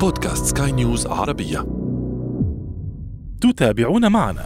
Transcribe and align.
بودكاست 0.00 0.58
سكاي 0.58 0.72
نيوز 0.72 1.06
عربية 1.06 1.58
تتابعون 3.40 4.12
معنا 4.12 4.44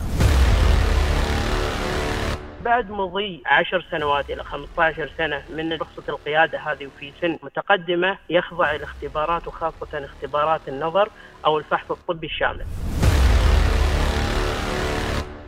بعد 2.65 2.91
مضي 2.91 3.43
10 3.47 3.85
سنوات 3.91 4.31
إلى 4.31 4.45
15 4.45 5.11
سنة 5.19 5.43
من 5.57 5.73
رخصة 5.73 6.03
القيادة 6.09 6.59
هذه 6.59 6.87
وفي 6.87 7.13
سن 7.21 7.39
متقدمة 7.43 8.19
يخضع 8.31 8.75
الاختبارات 8.75 9.49
وخاصة 9.49 10.05
اختبارات 10.05 10.61
النظر 10.69 11.09
أو 11.47 11.59
الفحص 11.59 11.91
الطبي 11.91 12.27
الشامل. 12.27 12.65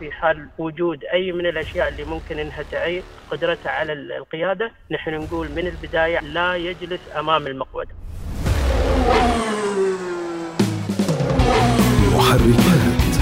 في 0.00 0.12
حال 0.12 0.48
وجود 0.58 1.04
أي 1.04 1.32
من 1.32 1.46
الأشياء 1.46 1.88
اللي 1.88 2.04
ممكن 2.04 2.38
إنها 2.38 2.62
تعيق 2.62 3.04
قدرته 3.30 3.70
على 3.70 3.92
القيادة، 3.92 4.72
نحن 4.90 5.14
نقول 5.14 5.48
من 5.50 5.66
البداية 5.66 6.20
لا 6.20 6.54
يجلس 6.54 7.00
أمام 7.18 7.46
المقود. 7.46 7.86
محركات 12.36 13.14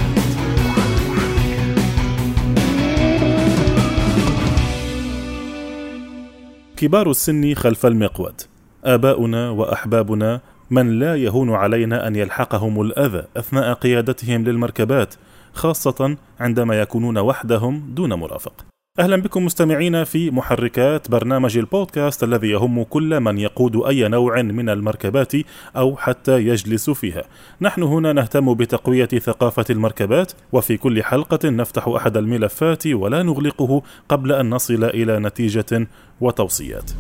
كبار 6.77 7.11
السن 7.11 7.55
خلف 7.55 7.87
المقود. 7.87 8.41
آباؤنا 8.85 9.51
وأحبابنا 9.51 10.41
من 10.71 10.99
لا 10.99 11.17
يهون 11.17 11.51
علينا 11.55 12.07
أن 12.07 12.17
يلحقهم 12.17 12.81
الأذى 12.81 13.23
أثناء 13.37 13.73
قيادتهم 13.73 14.45
للمركبات 14.45 15.15
خاصة 15.53 16.17
عندما 16.41 16.81
يكونون 16.81 17.19
وحدهم 17.19 17.95
دون 17.95 18.15
مرافق. 18.15 18.72
أهلا 18.99 19.17
بكم 19.17 19.45
مستمعين 19.45 20.05
في 20.05 20.31
محركات 20.31 21.11
برنامج 21.11 21.59
البودكاست 21.59 22.25
الذي 22.25 22.51
يهم 22.51 22.83
كل 22.83 23.21
من 23.21 23.39
يقود 23.39 23.87
أي 23.87 24.09
نوع 24.09 24.43
من 24.43 24.69
المركبات 24.69 25.33
أو 25.77 25.97
حتى 25.97 26.47
يجلس 26.47 26.91
فيها. 26.91 27.25
نحن 27.61 27.83
هنا 27.83 28.13
نهتم 28.13 28.55
بتقوية 28.55 29.07
ثقافة 29.07 29.65
المركبات 29.71 30.33
وفي 30.53 30.77
كل 30.77 31.03
حلقة 31.03 31.49
نفتح 31.49 31.89
أحد 31.89 32.17
الملفات 32.17 32.87
ولا 32.87 33.23
نغلقه 33.23 33.83
قبل 34.09 34.33
أن 34.33 34.51
نصل 34.51 34.85
إلى 34.85 35.19
نتيجة 35.19 35.89
وتوصيات. 36.21 36.91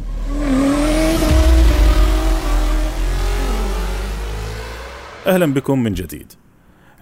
أهلا 5.27 5.47
بكم 5.47 5.83
من 5.83 5.95
جديد. 5.95 6.33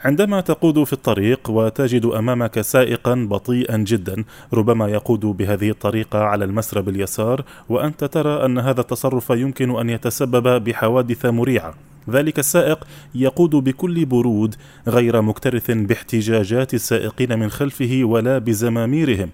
عندما 0.04 0.40
تقود 0.40 0.84
في 0.84 0.92
الطريق 0.92 1.50
وتجد 1.50 2.06
أمامك 2.06 2.60
سائقا 2.60 3.14
بطيئا 3.14 3.76
جدا 3.76 4.24
ربما 4.54 4.88
يقود 4.88 5.20
بهذه 5.20 5.70
الطريقة 5.70 6.18
على 6.18 6.44
المسرب 6.44 6.88
اليسار 6.88 7.44
وأنت 7.68 8.04
ترى 8.04 8.44
أن 8.44 8.58
هذا 8.58 8.80
التصرف 8.80 9.30
يمكن 9.30 9.78
أن 9.78 9.90
يتسبب 9.90 10.64
بحوادث 10.64 11.26
مريعة. 11.26 11.74
ذلك 12.10 12.38
السائق 12.38 12.86
يقود 13.14 13.50
بكل 13.50 14.04
برود 14.04 14.54
غير 14.88 15.22
مكترث 15.22 15.70
باحتجاجات 15.70 16.74
السائقين 16.74 17.38
من 17.38 17.50
خلفه 17.50 18.00
ولا 18.04 18.38
بزماميرهم. 18.38 19.30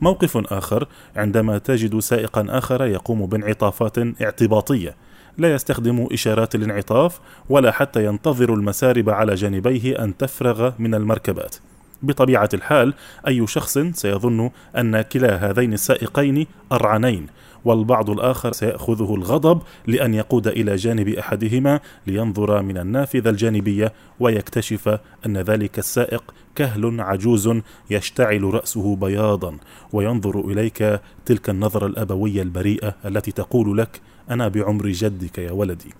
موقف 0.00 0.52
آخر 0.52 0.88
عندما 1.16 1.58
تجد 1.58 1.98
سائقا 1.98 2.46
آخر 2.48 2.86
يقوم 2.86 3.26
بانعطافات 3.26 3.98
اعتباطية. 4.22 4.94
لا 5.38 5.54
يستخدم 5.54 6.06
إشارات 6.12 6.54
الانعطاف 6.54 7.20
ولا 7.48 7.70
حتى 7.70 8.04
ينتظر 8.04 8.54
المسارب 8.54 9.10
على 9.10 9.34
جانبيه 9.34 10.04
أن 10.04 10.16
تفرغ 10.16 10.72
من 10.78 10.94
المركبات. 10.94 11.56
بطبيعة 12.02 12.48
الحال 12.54 12.94
أي 13.28 13.46
شخص 13.46 13.78
سيظن 13.78 14.50
أن 14.76 15.02
كلا 15.02 15.50
هذين 15.50 15.72
السائقين 15.72 16.46
أرعنين 16.72 17.26
والبعض 17.66 18.10
الآخر 18.10 18.52
سيأخذه 18.52 19.14
الغضب 19.14 19.62
لأن 19.86 20.14
يقود 20.14 20.48
إلى 20.48 20.76
جانب 20.76 21.08
أحدهما 21.08 21.80
لينظر 22.06 22.62
من 22.62 22.78
النافذة 22.78 23.30
الجانبية 23.30 23.92
ويكتشف 24.20 24.98
أن 25.26 25.38
ذلك 25.38 25.78
السائق 25.78 26.34
كهل 26.54 27.00
عجوز 27.00 27.50
يشتعل 27.90 28.54
رأسه 28.54 28.96
بياضا 28.96 29.56
وينظر 29.92 30.40
إليك 30.40 31.00
تلك 31.26 31.50
النظرة 31.50 31.86
الأبوية 31.86 32.42
البريئة 32.42 32.94
التي 33.04 33.32
تقول 33.32 33.78
لك 33.78 34.00
أنا 34.30 34.48
بعمر 34.48 34.88
جدك 34.88 35.38
يا 35.38 35.52
ولدي. 35.52 35.94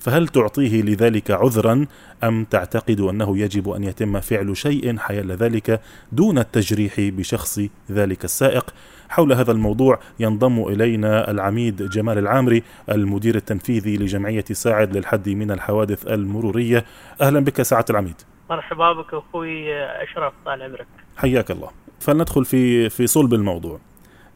فهل 0.00 0.28
تعطيه 0.28 0.82
لذلك 0.82 1.30
عذرا 1.30 1.86
أم 2.24 2.44
تعتقد 2.44 3.00
أنه 3.00 3.38
يجب 3.38 3.70
أن 3.70 3.84
يتم 3.84 4.20
فعل 4.20 4.56
شيء 4.56 4.98
حيال 4.98 5.32
ذلك 5.32 5.80
دون 6.12 6.38
التجريح 6.38 6.94
بشخص 7.00 7.60
ذلك 7.90 8.24
السائق؟ 8.24 8.74
حول 9.14 9.32
هذا 9.32 9.52
الموضوع 9.52 9.98
ينضم 10.20 10.62
إلينا 10.68 11.30
العميد 11.30 11.82
جمال 11.82 12.18
العامري 12.18 12.62
المدير 12.88 13.34
التنفيذي 13.34 13.96
لجمعية 13.96 14.44
ساعد 14.44 14.96
للحد 14.96 15.28
من 15.28 15.50
الحوادث 15.50 16.06
المرورية. 16.06 16.84
أهلا 17.20 17.40
بك 17.40 17.62
سعادة 17.62 17.86
العميد. 17.90 18.14
مرحبا 18.50 18.92
بك 18.92 19.14
أخوي 19.14 19.74
أشرف 20.02 20.32
طال 20.44 20.62
عمرك. 20.62 20.86
حياك 21.16 21.50
الله. 21.50 21.70
فلندخل 22.00 22.44
في 22.44 22.88
في 22.88 23.06
صلب 23.06 23.34
الموضوع. 23.34 23.80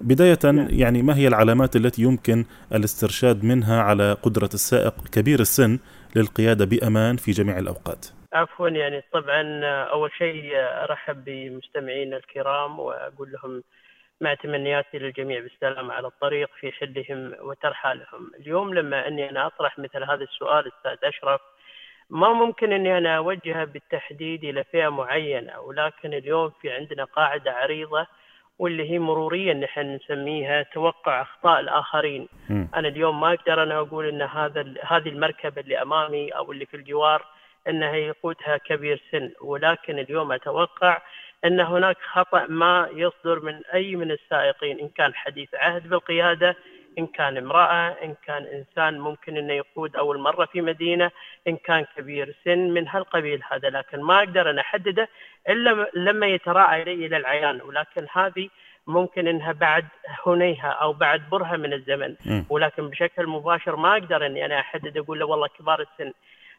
بداية 0.00 0.38
نعم. 0.44 0.68
يعني 0.70 1.02
ما 1.02 1.16
هي 1.16 1.28
العلامات 1.28 1.76
التي 1.76 2.02
يمكن 2.02 2.44
الاسترشاد 2.74 3.44
منها 3.44 3.82
على 3.82 4.12
قدرة 4.12 4.50
السائق 4.54 4.94
كبير 5.12 5.40
السن 5.40 5.78
للقيادة 6.16 6.64
بأمان 6.64 7.16
في 7.16 7.30
جميع 7.30 7.58
الأوقات؟ 7.58 8.06
عفوا 8.32 8.68
يعني 8.68 9.02
طبعا 9.12 9.64
أول 9.64 10.10
شيء 10.18 10.50
أرحب 10.90 11.24
بمستمعينا 11.24 12.16
الكرام 12.16 12.78
وأقول 12.78 13.32
لهم 13.32 13.62
مع 14.20 14.34
تمنياتي 14.34 14.98
للجميع 14.98 15.40
بالسلامة 15.40 15.94
على 15.94 16.06
الطريق 16.06 16.50
في 16.60 16.72
حلهم 16.72 17.34
وترحالهم 17.40 18.30
اليوم 18.40 18.74
لما 18.74 19.08
أني 19.08 19.30
أنا 19.30 19.46
أطرح 19.46 19.78
مثل 19.78 20.04
هذا 20.04 20.24
السؤال 20.24 20.66
أستاذ 20.66 21.08
أشرف 21.08 21.40
ما 22.10 22.32
ممكن 22.32 22.72
أني 22.72 22.98
أنا 22.98 23.16
أوجهه 23.16 23.64
بالتحديد 23.64 24.44
إلى 24.44 24.64
فئة 24.64 24.88
معينة 24.88 25.60
ولكن 25.60 26.14
اليوم 26.14 26.52
في 26.60 26.70
عندنا 26.70 27.04
قاعدة 27.04 27.52
عريضة 27.52 28.06
واللي 28.58 28.90
هي 28.90 28.98
مروريا 28.98 29.54
نحن 29.54 29.80
نسميها 29.94 30.62
توقع 30.62 31.22
أخطاء 31.22 31.60
الآخرين 31.60 32.28
م. 32.50 32.66
أنا 32.74 32.88
اليوم 32.88 33.20
ما 33.20 33.34
أقدر 33.34 33.62
أنا 33.62 33.78
أقول 33.78 34.08
إن 34.08 34.22
هذا 34.22 34.74
هذه 34.82 35.08
المركبة 35.08 35.60
اللي 35.60 35.82
أمامي 35.82 36.30
أو 36.30 36.52
اللي 36.52 36.66
في 36.66 36.76
الجوار 36.76 37.24
إنها 37.68 37.96
يقودها 37.96 38.56
كبير 38.56 39.02
سن 39.12 39.32
ولكن 39.40 39.98
اليوم 39.98 40.32
أتوقع 40.32 41.02
أن 41.44 41.60
هناك 41.60 41.96
خطأ 42.12 42.46
ما 42.48 42.88
يصدر 42.92 43.40
من 43.40 43.60
أي 43.74 43.96
من 43.96 44.10
السائقين 44.10 44.80
إن 44.80 44.88
كان 44.88 45.14
حديث 45.14 45.48
عهد 45.54 45.88
بالقيادة 45.88 46.56
إن 46.98 47.06
كان 47.06 47.36
امرأة 47.36 47.96
إن 48.04 48.14
كان 48.26 48.42
إنسان 48.46 48.98
ممكن 49.00 49.36
أنه 49.36 49.52
يقود 49.52 49.96
أول 49.96 50.18
مرة 50.18 50.44
في 50.44 50.60
مدينة 50.60 51.10
إن 51.48 51.56
كان 51.56 51.84
كبير 51.96 52.34
سن 52.44 52.58
من 52.58 52.88
هالقبيل 52.88 53.42
هذا. 53.50 53.70
لكن 53.70 54.02
ما 54.02 54.18
أقدر 54.18 54.50
أن 54.50 54.58
أحدده 54.58 55.08
إلا 55.48 55.90
لما 55.94 56.26
يتراءى 56.26 56.82
إلي 56.82 57.06
إلى 57.06 57.16
العيان. 57.16 57.60
ولكن 57.62 58.06
هذه 58.12 58.48
ممكن 58.86 59.26
إنها 59.28 59.52
بعد 59.52 59.84
هنيها 60.26 60.68
أو 60.68 60.92
بعد 60.92 61.22
برهة 61.30 61.56
من 61.56 61.72
الزمن. 61.72 62.16
ولكن 62.50 62.88
بشكل 62.88 63.26
مباشر 63.26 63.76
ما 63.76 63.92
أقدر 63.92 64.26
أني 64.26 64.44
أنا 64.44 64.60
أحدد 64.60 64.96
أقول 64.98 65.18
له 65.18 65.26
والله 65.26 65.48
كبار 65.58 65.80
السن. 65.80 66.12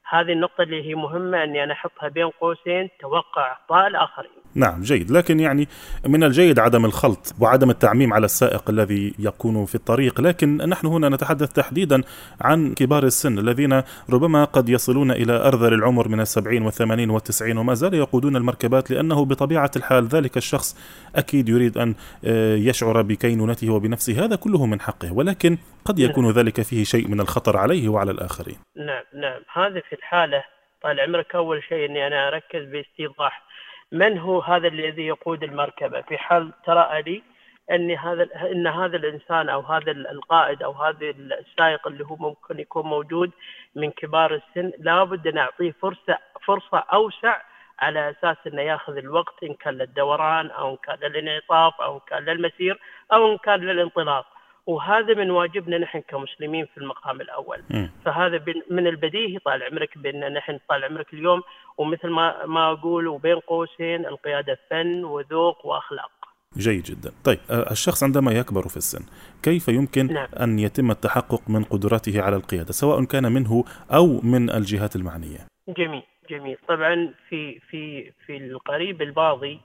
هذه 0.09 0.31
النقطة 0.31 0.61
اللي 0.61 0.89
هي 0.89 0.95
مهمة 0.95 1.43
أني 1.43 1.63
أنا 1.63 1.73
أحطها 1.73 2.07
بين 2.09 2.29
قوسين 2.29 2.89
توقع 2.99 3.51
اخطاء 3.51 3.87
الاخرين 3.87 4.31
نعم 4.55 4.81
جيد. 4.81 5.11
لكن 5.11 5.39
يعني 5.39 5.67
من 6.07 6.23
الجيد 6.23 6.59
عدم 6.59 6.85
الخلط 6.85 7.35
وعدم 7.39 7.69
التعميم 7.69 8.13
على 8.13 8.25
السائق 8.25 8.69
الذي 8.69 9.13
يكون 9.19 9.65
في 9.65 9.75
الطريق. 9.75 10.21
لكن 10.21 10.57
نحن 10.57 10.87
هنا 10.87 11.09
نتحدث 11.09 11.53
تحديدا 11.53 12.01
عن 12.41 12.73
كبار 12.73 13.03
السن 13.03 13.39
الذين 13.39 13.81
ربما 14.09 14.43
قد 14.43 14.69
يصلون 14.69 15.11
إلى 15.11 15.33
أرذل 15.33 15.73
العمر 15.73 16.07
من 16.07 16.19
السبعين 16.19 16.61
والثمانين 16.61 17.09
والتسعين 17.09 17.57
وما 17.57 17.73
زال 17.73 17.93
يقودون 17.93 18.35
المركبات 18.35 18.91
لأنه 18.91 19.25
بطبيعة 19.25 19.71
الحال 19.75 20.07
ذلك 20.07 20.37
الشخص 20.37 20.77
أكيد 21.15 21.49
يريد 21.49 21.77
أن 21.77 21.95
آه، 22.25 22.55
يشعر 22.55 23.01
بكينونته 23.01 23.69
وبنفسه. 23.69 24.25
هذا 24.25 24.35
كله 24.35 24.65
من 24.65 24.81
حقه 24.81 25.13
ولكن 25.13 25.57
قد 25.85 25.99
يكون 25.99 26.31
ذلك 26.31 26.61
فيه 26.61 26.83
شيء 26.83 27.07
من 27.07 27.19
الخطر 27.19 27.57
عليه 27.57 27.89
وعلى 27.89 28.11
الآخرين. 28.11 28.57
نعم 28.75 29.03
نعم. 29.13 29.41
هذا 29.53 29.81
في 29.89 29.95
الحالة 29.95 30.43
طال 30.83 30.99
عمرك 30.99 31.35
أول 31.35 31.63
شيء 31.63 31.85
أني 31.85 32.07
أنا 32.07 32.27
أركز 32.27 32.65
باستيضاح 32.71 33.48
من 33.91 34.17
هو 34.17 34.39
هذا 34.39 34.67
الذي 34.67 35.07
يقود 35.07 35.43
المركبة؟ 35.43 36.01
في 36.01 36.17
حال 36.17 36.51
ترى 36.65 37.01
لي 37.01 37.23
أن 37.71 37.91
هذا 37.91 38.27
أن 38.51 38.67
هذا 38.67 38.97
الإنسان 38.97 39.49
أو 39.49 39.61
هذا 39.61 39.91
القائد 39.91 40.63
أو 40.63 40.71
هذا 40.71 41.09
السائق 41.09 41.87
اللي 41.87 42.05
هو 42.05 42.15
ممكن 42.15 42.59
يكون 42.59 42.85
موجود 42.85 43.31
من 43.75 43.91
كبار 43.91 44.33
السن 44.33 44.71
لابد 44.79 45.27
أن 45.27 45.37
أعطيه 45.37 45.71
فرصة 45.71 46.17
فرصة 46.45 46.77
أوسع 46.93 47.41
على 47.79 48.09
أساس 48.09 48.37
أنه 48.47 48.61
يأخذ 48.61 48.97
الوقت 48.97 49.43
إن 49.43 49.53
كان 49.53 49.73
للدوران 49.73 50.51
أو 50.51 50.71
إن 50.71 50.77
كان 50.83 51.11
للانعطاف 51.11 51.81
أو 51.81 51.95
إن 51.95 52.01
كان 52.07 52.23
للمسير 52.23 52.79
أو 53.13 53.31
إن 53.31 53.37
كان 53.37 53.59
للانطلاق. 53.59 54.25
وهذا 54.69 55.13
من 55.13 55.29
واجبنا 55.29 55.77
نحن 55.77 55.99
كمسلمين 55.99 56.65
في 56.65 56.77
المقام 56.77 57.21
الأول. 57.21 57.63
م. 57.69 57.87
فهذا 58.05 58.43
من 58.71 58.87
البديهي 58.87 59.39
طال 59.45 59.63
عمرك 59.63 59.97
بأن 59.97 60.33
نحن 60.33 60.59
طال 60.69 60.83
عمرك 60.83 61.13
اليوم 61.13 61.41
ومثل 61.77 62.09
ما 62.09 62.45
ما 62.45 62.71
أقول 62.71 63.07
وبين 63.07 63.39
قوسين 63.39 64.05
القيادة 64.05 64.59
فن 64.69 65.03
وذوق 65.03 65.65
وأخلاق. 65.65 66.11
جيد 66.57 66.83
جدا. 66.83 67.11
طيب 67.23 67.39
آه، 67.51 67.71
الشخص 67.71 68.03
عندما 68.03 68.31
يكبر 68.31 68.67
في 68.67 68.77
السن 68.77 69.05
كيف 69.43 69.67
يمكن 69.67 70.13
نعم. 70.13 70.27
أن 70.39 70.59
يتم 70.59 70.91
التحقق 70.91 71.49
من 71.49 71.63
قدراته 71.63 72.21
على 72.21 72.35
القيادة 72.35 72.71
سواء 72.71 73.03
كان 73.03 73.31
منه 73.31 73.63
أو 73.93 74.21
من 74.21 74.49
الجهات 74.49 74.95
المعنية؟ 74.95 75.39
جميل 75.77 76.03
جميل. 76.29 76.57
طبعا 76.67 77.13
في 77.29 77.59
في 77.59 78.11
في 78.25 78.37
القريب 78.37 79.01
الماضي 79.01 79.59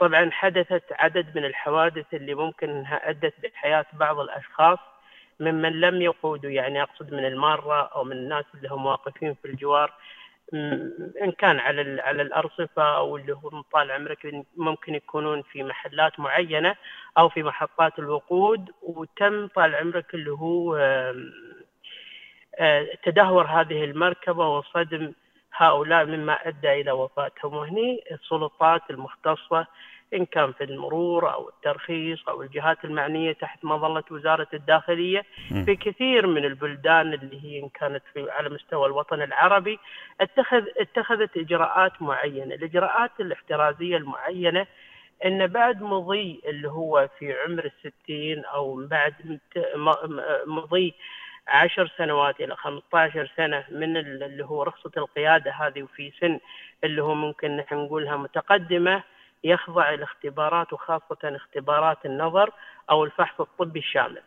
طبعا 0.00 0.30
حدثت 0.30 0.84
عدد 0.92 1.26
من 1.36 1.44
الحوادث 1.44 2.06
اللي 2.14 2.34
ممكن 2.34 2.70
إنها 2.70 3.10
أدت 3.10 3.34
بحياه 3.42 3.86
بعض 3.92 4.18
الأشخاص 4.20 4.78
ممن 5.40 5.80
لم 5.80 6.02
يقودوا 6.02 6.50
يعني 6.50 6.82
أقصد 6.82 7.14
من 7.14 7.24
المارة 7.24 7.82
أو 7.82 8.04
من 8.04 8.12
الناس 8.12 8.44
اللي 8.54 8.68
هم 8.68 8.86
واقفين 8.86 9.34
في 9.34 9.44
الجوار 9.48 9.92
إن 11.22 11.32
كان 11.38 11.58
على 11.58 12.02
على 12.02 12.22
الأرصفة 12.22 12.96
أو 12.96 13.16
اللي 13.16 13.32
هو 13.32 13.62
طال 13.72 13.90
عمرك 13.90 14.44
ممكن 14.56 14.94
يكونون 14.94 15.42
في 15.42 15.62
محلات 15.62 16.20
معينة 16.20 16.76
أو 17.18 17.28
في 17.28 17.42
محطات 17.42 17.98
الوقود 17.98 18.70
وتم 18.82 19.46
طال 19.46 19.74
عمرك 19.74 20.14
اللي 20.14 20.30
هو 20.30 20.76
آه، 22.58 22.88
تدهور 23.04 23.46
هذه 23.46 23.84
المركبة 23.84 24.48
وصدم 24.48 25.12
هؤلاء 25.62 26.04
مما 26.06 26.48
أدى 26.48 26.72
إلى 26.80 26.92
وفاتهم 26.92 27.54
وهني 27.54 28.00
السلطات 28.10 28.82
المختصة 28.90 29.66
إن 30.14 30.24
كان 30.26 30.52
في 30.52 30.64
المرور 30.64 31.32
أو 31.32 31.48
الترخيص 31.48 32.28
أو 32.28 32.42
الجهات 32.42 32.84
المعنية 32.84 33.32
تحت 33.32 33.64
مظلة 33.64 34.04
وزارة 34.10 34.48
الداخلية 34.54 35.22
في 35.64 35.76
كثير 35.76 36.26
من 36.26 36.44
البلدان 36.44 37.12
اللي 37.12 37.44
هي 37.44 37.58
إن 37.62 37.68
كانت 37.68 38.02
في 38.14 38.30
على 38.30 38.48
مستوى 38.48 38.86
الوطن 38.86 39.22
العربي 39.22 39.78
اتخذ 40.20 40.62
اتخذت 40.78 41.36
إجراءات 41.36 42.02
معينة. 42.02 42.54
الإجراءات 42.54 43.10
الاحترازية 43.20 43.96
المعينة 43.96 44.66
إن 45.24 45.46
بعد 45.46 45.82
مضي 45.82 46.40
اللي 46.46 46.68
هو 46.68 47.08
في 47.18 47.32
عمر 47.32 47.64
الستين 47.64 48.44
أو 48.44 48.86
بعد 48.86 49.38
مضي 50.46 50.94
عشر 51.48 51.92
سنوات 51.98 52.40
إلى 52.40 52.56
15 52.56 53.32
سنة 53.36 53.64
من 53.70 53.96
اللي 53.96 54.44
هو 54.44 54.62
رخصة 54.62 54.90
القيادة 54.96 55.52
هذه 55.52 55.82
وفي 55.82 56.12
سن 56.20 56.38
اللي 56.84 57.02
هو 57.02 57.14
ممكن 57.14 57.56
نحن 57.56 57.74
نقولها 57.74 58.16
متقدمة 58.16 59.02
يخضع 59.44 59.94
الاختبارات 59.94 60.72
وخاصة 60.72 61.16
اختبارات 61.24 61.98
النظر 62.04 62.50
أو 62.90 63.04
الفحص 63.04 63.40
الطبي 63.40 63.78
الشامل. 63.78 64.22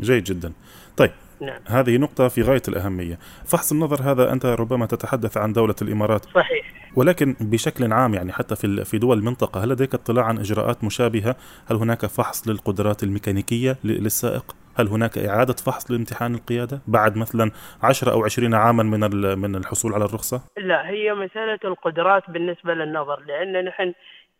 جيد 0.00 0.24
جدا. 0.24 0.52
طيب 0.96 1.10
نعم. 1.40 1.60
هذه 1.66 1.96
نقطة 1.96 2.28
في 2.28 2.42
غاية 2.42 2.62
الأهمية. 2.68 3.18
فحص 3.46 3.72
النظر 3.72 4.02
هذا 4.02 4.32
أنت 4.32 4.46
ربما 4.46 4.86
تتحدث 4.86 5.36
عن 5.36 5.52
دولة 5.52 5.74
الإمارات. 5.82 6.24
صحيح. 6.24 6.92
ولكن 6.96 7.36
بشكل 7.40 7.92
عام 7.92 8.14
يعني 8.14 8.32
حتى 8.32 8.56
في 8.56 8.84
في 8.84 8.98
دول 8.98 9.18
المنطقة 9.18 9.64
هل 9.64 9.68
لديك 9.68 9.94
اطلاع 9.94 10.24
عن 10.24 10.38
إجراءات 10.38 10.84
مشابهة؟ 10.84 11.36
هل 11.70 11.76
هناك 11.76 12.06
فحص 12.06 12.48
للقدرات 12.48 13.02
الميكانيكية 13.02 13.76
للسائق؟ 13.84 14.56
هل 14.78 14.88
هناك 14.88 15.18
إعادة 15.18 15.52
فحص 15.52 15.90
لامتحان 15.90 16.34
القيادة 16.34 16.80
بعد 16.86 17.16
مثلا 17.16 17.50
10 17.82 18.12
أو 18.12 18.24
20 18.24 18.54
عاما 18.54 18.82
من 18.82 19.00
من 19.38 19.56
الحصول 19.56 19.94
على 19.94 20.04
الرخصة؟ 20.04 20.40
لا 20.56 20.88
هي 20.88 21.14
مسألة 21.14 21.58
القدرات 21.64 22.30
بالنسبة 22.30 22.74
للنظر 22.74 23.20
لأن 23.20 23.64
نحن 23.64 23.94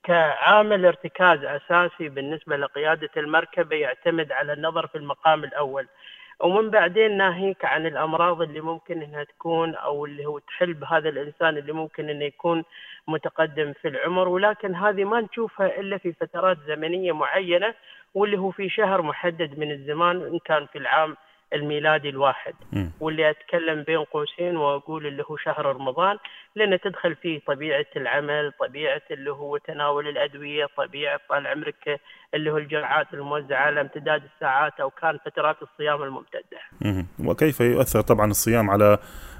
كعامل 0.04 0.86
ارتكاز 0.86 1.38
أساسي 1.44 2.08
بالنسبة 2.08 2.56
لقيادة 2.56 3.10
المركبة 3.16 3.76
يعتمد 3.76 4.32
على 4.32 4.52
النظر 4.52 4.86
في 4.86 4.98
المقام 4.98 5.44
الأول 5.44 5.86
ومن 6.40 6.70
بعدين 6.70 7.16
ناهيك 7.16 7.64
عن 7.64 7.86
الأمراض 7.86 8.42
اللي 8.42 8.60
ممكن 8.60 9.02
إنها 9.02 9.24
تكون 9.24 9.74
أو 9.74 10.06
اللي 10.06 10.26
هو 10.26 10.38
تحل 10.38 10.74
بهذا 10.74 11.08
الإنسان 11.08 11.56
اللي 11.56 11.72
ممكن 11.72 12.08
إنه 12.10 12.24
يكون 12.24 12.64
متقدم 13.08 13.72
في 13.82 13.88
العمر 13.88 14.28
ولكن 14.28 14.74
هذه 14.74 15.04
ما 15.04 15.20
نشوفها 15.20 15.80
إلا 15.80 15.98
في 15.98 16.12
فترات 16.12 16.58
زمنية 16.68 17.12
معينة 17.12 17.74
واللي 18.14 18.38
هو 18.38 18.50
في 18.50 18.68
شهر 18.68 19.02
محدد 19.02 19.58
من 19.58 19.70
الزمان 19.70 20.16
إن 20.16 20.38
كان 20.44 20.66
في 20.66 20.78
العام 20.78 21.16
الميلادي 21.52 22.08
الواحد 22.08 22.54
م. 22.72 22.86
واللي 23.00 23.30
أتكلم 23.30 23.82
بين 23.82 23.98
قوسين 23.98 24.56
وأقول 24.56 25.06
اللي 25.06 25.24
هو 25.30 25.36
شهر 25.36 25.66
رمضان 25.66 26.18
لأن 26.56 26.80
تدخل 26.80 27.14
فيه 27.14 27.40
طبيعة 27.46 27.86
العمل، 27.96 28.52
طبيعة 28.60 29.02
اللي 29.10 29.32
هو 29.32 29.56
تناول 29.56 30.08
الأدوية، 30.08 30.66
طبيعة 30.76 31.20
طال 31.28 31.46
عمرك 31.46 32.00
اللي 32.34 32.50
هو 32.50 32.58
الجرعات 32.58 33.14
الموزعة 33.14 33.60
على 33.60 33.80
امتداد 33.80 34.22
الساعات 34.34 34.80
أو 34.80 34.90
كان 34.90 35.18
فترات 35.24 35.56
الصيام 35.62 36.02
الممتدة. 36.02 36.58
م. 36.80 37.02
وكيف 37.28 37.60
يؤثر 37.60 38.00
طبعا 38.00 38.26
الصيام 38.30 38.70
على 38.70 38.98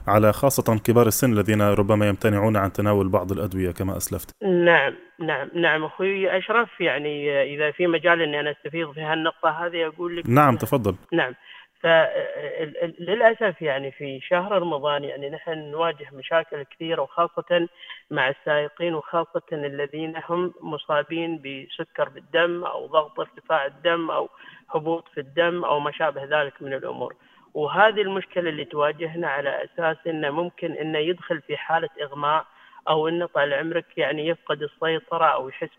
على 0.08 0.32
خاصة 0.32 0.78
كبار 0.78 1.06
السن 1.06 1.32
الذين 1.32 1.62
ربما 1.62 2.08
يمتنعون 2.08 2.56
عن 2.56 2.72
تناول 2.72 3.08
بعض 3.08 3.32
الأدوية 3.32 3.70
كما 3.70 3.96
أسلفت. 3.96 4.30
نعم 4.42 4.94
نعم 5.18 5.48
نعم. 5.54 5.84
أخوي 5.84 6.38
أشرف 6.38 6.80
يعني 6.80 7.42
إذا 7.54 7.70
في 7.70 7.86
مجال 7.86 8.22
أني 8.22 8.40
أنا 8.40 8.50
أستفيض 8.50 8.92
في 8.92 9.00
هالنقطة 9.00 9.66
هذه 9.66 9.86
أقول 9.86 10.16
لك 10.16 10.28
نعم 10.28 10.56
تفضل. 10.56 10.94
نعم. 11.12 11.34
فللاسف 11.82 13.62
يعني 13.62 13.90
في 13.92 14.20
شهر 14.20 14.52
رمضان 14.52 15.04
يعني 15.04 15.30
نحن 15.30 15.70
نواجه 15.70 16.06
مشاكل 16.12 16.62
كثيرة 16.62 17.02
وخاصة 17.02 17.68
مع 18.10 18.28
السائقين 18.28 18.94
وخاصة 18.94 19.42
الذين 19.52 20.14
هم 20.28 20.52
مصابين 20.60 21.42
بسكر 21.42 22.08
بالدم 22.08 22.64
أو 22.64 22.86
ضغط 22.86 23.20
ارتفاع 23.20 23.66
الدم 23.66 24.10
أو 24.10 24.28
هبوط 24.70 25.08
في 25.14 25.20
الدم 25.20 25.64
أو 25.64 25.80
ما 25.80 25.92
شابه 25.92 26.24
ذلك 26.24 26.62
من 26.62 26.72
الأمور. 26.74 27.14
وهذه 27.54 28.00
المشكلة 28.00 28.50
اللي 28.50 28.64
تواجهنا 28.64 29.28
على 29.28 29.64
أساس 29.64 29.96
إنه 30.06 30.30
ممكن 30.30 30.72
إنه 30.72 30.98
يدخل 30.98 31.40
في 31.40 31.56
حالة 31.56 31.88
إغماء 32.02 32.46
أو 32.88 33.08
إنه 33.08 33.26
طال 33.26 33.54
عمرك 33.54 33.98
يعني 33.98 34.28
يفقد 34.28 34.62
السيطرة 34.62 35.24
أو 35.24 35.48
يحس 35.48 35.70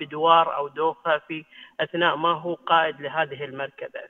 بدوار, 0.00 0.56
أو 0.56 0.68
دوخة 0.68 1.18
في 1.18 1.44
أثناء 1.80 2.16
ما 2.16 2.32
هو 2.32 2.54
قائد 2.54 3.00
لهذه 3.00 3.44
المركبة. 3.44 4.00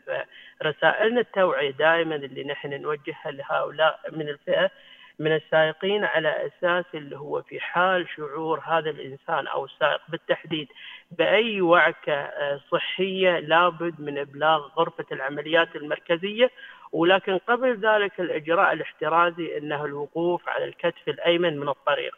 فرسائلنا 0.61 1.21
التوعية 1.21 1.71
دائما 1.71 2.15
اللي 2.15 2.45
نحن 2.45 2.83
نوجهها 2.83 3.31
لهؤلاء 3.31 4.01
من 4.13 4.29
الفئة 4.29 4.71
من 5.19 5.33
السائقين 5.33 6.05
على 6.05 6.47
أساس 6.47 6.85
اللي 6.95 7.19
هو 7.19 7.43
في 7.43 7.61
حال 7.61 8.09
شعور 8.17 8.61
هذا 8.61 8.91
الإنسان 8.91 9.47
أو 9.47 9.65
السائق. 9.65 10.01
بالتحديد 10.09 10.69
بأي 11.11 11.61
وعكة 11.61 12.31
صحية 12.73 13.39
لابد 13.39 14.01
من 14.01 14.19
إبلاغ 14.19 14.67
غرفة 14.67 15.05
العمليات 15.13 15.77
المركزية 15.77 16.51
ولكن 16.93 17.39
قبل 17.39 17.77
ذلك 17.77 18.21
الإجراء 18.21 18.73
الاحترازي 18.73 19.59
أنه 19.59 19.85
الوقوف 19.85 20.49
على 20.49 20.65
الكتف 20.65 21.09
الأيمن 21.09 21.59
من 21.59 21.69
الطريق. 21.69 22.15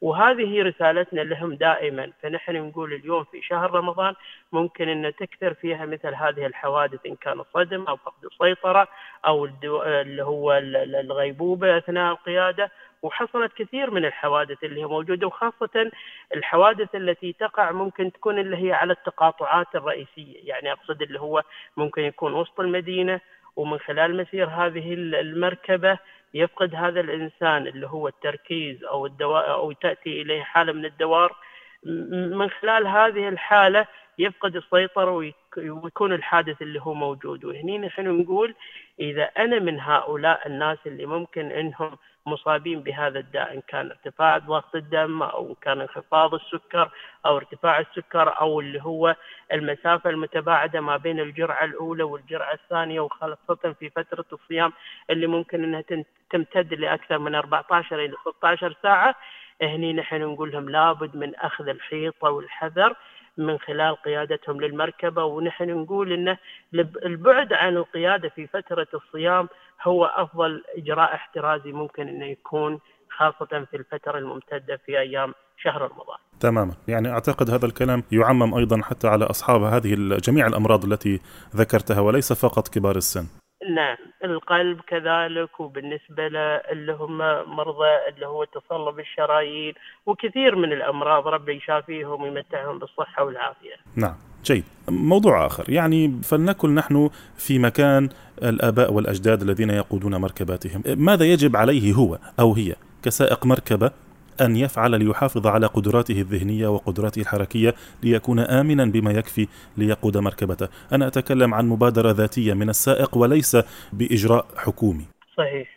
وهذه 0.00 0.62
رسالتنا 0.62 1.20
لهم 1.20 1.54
دائما. 1.54 2.12
فنحن 2.22 2.56
نقول 2.56 2.92
اليوم 2.92 3.24
في 3.24 3.42
شهر 3.42 3.70
رمضان 3.70 4.14
ممكن 4.52 4.88
أن 4.88 5.14
تكثر 5.14 5.54
فيها 5.54 5.86
مثل 5.86 6.14
هذه 6.14 6.46
الحوادث 6.46 7.06
إن 7.06 7.16
كان 7.16 7.42
صدم 7.54 7.82
أو 7.82 7.96
فقد 7.96 8.24
السيطرة 8.24 8.88
أو 9.26 9.44
اللي 9.44 10.24
هو 10.24 10.52
الغيبوبة 10.52 11.78
أثناء 11.78 12.12
القيادة. 12.12 12.70
وحصلت 13.02 13.52
كثير 13.52 13.90
من 13.90 14.04
الحوادث 14.04 14.64
اللي 14.64 14.80
هي 14.80 14.86
موجودة 14.86 15.26
وخاصة 15.26 15.90
الحوادث 16.34 16.94
التي 16.94 17.32
تقع 17.32 17.70
ممكن 17.70 18.12
تكون 18.12 18.38
اللي 18.38 18.56
هي 18.56 18.72
على 18.72 18.92
التقاطعات 18.92 19.66
الرئيسية. 19.74 20.48
يعني 20.48 20.72
أقصد 20.72 21.02
اللي 21.02 21.20
هو 21.20 21.42
ممكن 21.76 22.02
يكون 22.02 22.34
وسط 22.34 22.60
المدينة 22.60 23.20
ومن 23.56 23.78
خلال 23.78 24.16
مسير 24.16 24.48
هذه 24.48 24.94
المركبة 24.94 25.98
يفقد 26.34 26.74
هذا 26.74 27.00
الإنسان 27.00 27.66
اللي 27.66 27.86
هو 27.86 28.08
التركيز 28.08 28.84
أو 28.84 29.06
الدواء 29.06 29.50
أو 29.50 29.72
تأتي 29.72 30.22
إليه 30.22 30.42
حالة 30.42 30.72
من 30.72 30.84
الدوار. 30.84 31.36
من 32.12 32.50
خلال 32.50 32.86
هذه 32.86 33.28
الحالة 33.28 33.86
يفقد 34.18 34.56
السيطرة 34.56 35.10
ويكون 35.58 36.12
الحادث 36.12 36.62
اللي 36.62 36.80
هو 36.82 36.94
موجود. 36.94 37.44
وهني 37.44 37.78
نحن 37.78 38.20
نقول 38.20 38.54
إذا 39.00 39.24
أنا 39.24 39.58
من 39.58 39.80
هؤلاء 39.80 40.46
الناس 40.46 40.78
اللي 40.86 41.06
ممكن 41.06 41.50
أنهم 41.50 41.98
مصابين 42.26 42.80
بهذا 42.80 43.18
الداء 43.18 43.54
إن 43.54 43.60
كان 43.68 43.90
ارتفاع 43.90 44.38
ضغط 44.38 44.74
الدم 44.74 45.22
أو 45.22 45.54
كان 45.62 45.80
انخفاض 45.80 46.34
السكر 46.34 46.90
أو 47.26 47.36
ارتفاع 47.36 47.80
السكر 47.80 48.40
أو 48.40 48.60
اللي 48.60 48.82
هو 48.82 49.16
المسافة 49.52 50.10
المتباعدة 50.10 50.80
ما 50.80 50.96
بين 50.96 51.20
الجرعة 51.20 51.64
الأولى 51.64 52.02
والجرعة 52.02 52.52
الثانية 52.52 53.00
وخاصة 53.00 53.74
في 53.80 53.90
فترة 53.90 54.24
الصيام 54.32 54.72
اللي 55.10 55.26
ممكن 55.26 55.64
أنها 55.64 55.84
تمتد 56.30 56.74
لأكثر 56.74 57.18
من 57.18 57.34
14 57.34 58.04
إلى 58.04 58.14
16 58.36 58.76
ساعة 58.82 59.14
هني 59.62 59.92
نحن 59.92 60.20
نقول 60.20 60.52
لهم 60.52 60.68
لابد 60.68 61.16
من 61.16 61.34
أخذ 61.34 61.68
الحيطة 61.68 62.30
والحذر 62.30 62.96
من 63.38 63.58
خلال 63.58 63.96
قيادتهم 63.96 64.60
للمركبة 64.60 65.24
ونحن 65.24 65.70
نقول 65.70 66.12
أنه 66.12 66.38
البعد 67.04 67.52
عن 67.52 67.76
القيادة 67.76 68.28
في 68.28 68.46
فترة 68.46 68.86
الصيام 68.94 69.48
هو 69.82 70.04
أفضل 70.04 70.62
إجراء 70.76 71.14
احترازي 71.14 71.72
ممكن 71.72 72.08
أنه 72.08 72.26
يكون 72.26 72.80
خاصة 73.10 73.64
في 73.70 73.76
الفترة 73.76 74.18
الممتدة 74.18 74.76
في 74.86 74.98
أيام 74.98 75.34
شهر 75.58 75.82
رمضان. 75.82 76.18
تماما. 76.40 76.74
يعني 76.88 77.08
أعتقد 77.08 77.50
هذا 77.50 77.66
الكلام 77.66 78.02
يعمم 78.12 78.54
أيضا 78.54 78.82
حتى 78.82 79.08
على 79.08 79.24
أصحاب 79.24 79.62
هذه 79.62 79.94
جميع 80.18 80.46
الأمراض 80.46 80.84
التي 80.84 81.20
ذكرتها 81.56 82.00
وليس 82.00 82.32
فقط 82.32 82.68
كبار 82.68 82.96
السن. 82.96 83.45
نعم 83.74 83.96
القلب 84.24 84.80
كذلك 84.80 85.60
وبالنسبة 85.60 86.26
اللي 86.72 86.92
هم 86.92 87.18
مرضى 87.56 87.88
اللي 88.08 88.26
هو 88.26 88.44
تصلب 88.44 89.00
الشرايين 89.00 89.74
وكثير 90.06 90.56
من 90.56 90.72
الأمراض 90.72 91.28
ربي 91.28 91.56
يشافيهم 91.56 92.22
ويمتعهم 92.22 92.78
بالصحة 92.78 93.24
والعافية. 93.24 93.74
نعم 93.96 94.14
جيد. 94.44 94.64
موضوع 94.88 95.46
آخر 95.46 95.70
يعني 95.70 96.20
فلنكن 96.22 96.74
نحن 96.74 97.10
في 97.36 97.58
مكان 97.58 98.08
الآباء 98.42 98.92
والأجداد 98.92 99.42
الذين 99.42 99.70
يقودون 99.70 100.16
مركباتهم. 100.16 100.82
ماذا 100.86 101.24
يجب 101.24 101.56
عليه 101.56 101.92
هو 101.92 102.18
أو 102.40 102.52
هي 102.52 102.74
كسائق 103.02 103.46
مركبة 103.46 103.90
أن 104.40 104.56
يفعل 104.56 105.04
ليحافظ 105.04 105.46
على 105.46 105.66
قدراته 105.66 106.20
الذهنية 106.20 106.68
وقدراته 106.68 107.20
الحركية 107.20 107.74
ليكون 108.02 108.40
آمنا 108.40 108.84
بما 108.84 109.10
يكفي 109.12 109.48
ليقود 109.76 110.16
مركبته. 110.16 110.68
أنا 110.92 111.06
أتكلم 111.06 111.54
عن 111.54 111.68
مبادرة 111.68 112.10
ذاتية 112.10 112.54
من 112.54 112.68
السائق 112.68 113.16
وليس 113.16 113.56
بإجراء 113.92 114.46
حكومي. 114.56 115.04
صحيح. 115.36 115.76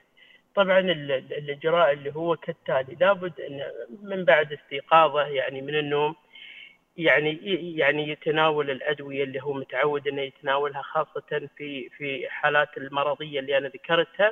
طبعا 0.55 0.79
الإجراء 0.79 1.93
اللي 1.93 2.15
هو 2.15 2.35
كالتالي. 2.35 2.97
لابد 2.99 3.33
أن 3.39 3.59
من 4.03 4.25
بعد 4.25 4.53
استيقاظه 4.53 5.21
يعني 5.21 5.61
من 5.61 5.75
النوم 5.75 6.15
يعني 6.97 7.39
يعني 7.77 8.09
يتناول 8.09 8.69
الأدوية 8.69 9.23
اللي 9.23 9.43
هو 9.43 9.53
متعود 9.53 10.07
انه 10.07 10.21
يتناولها 10.21 10.81
خاصة 10.81 11.47
في 11.57 11.89
في 11.97 12.29
حالات 12.29 12.77
المرضية 12.77 13.39
اللي 13.39 13.57
أنا 13.57 13.67
ذكرتها. 13.67 14.31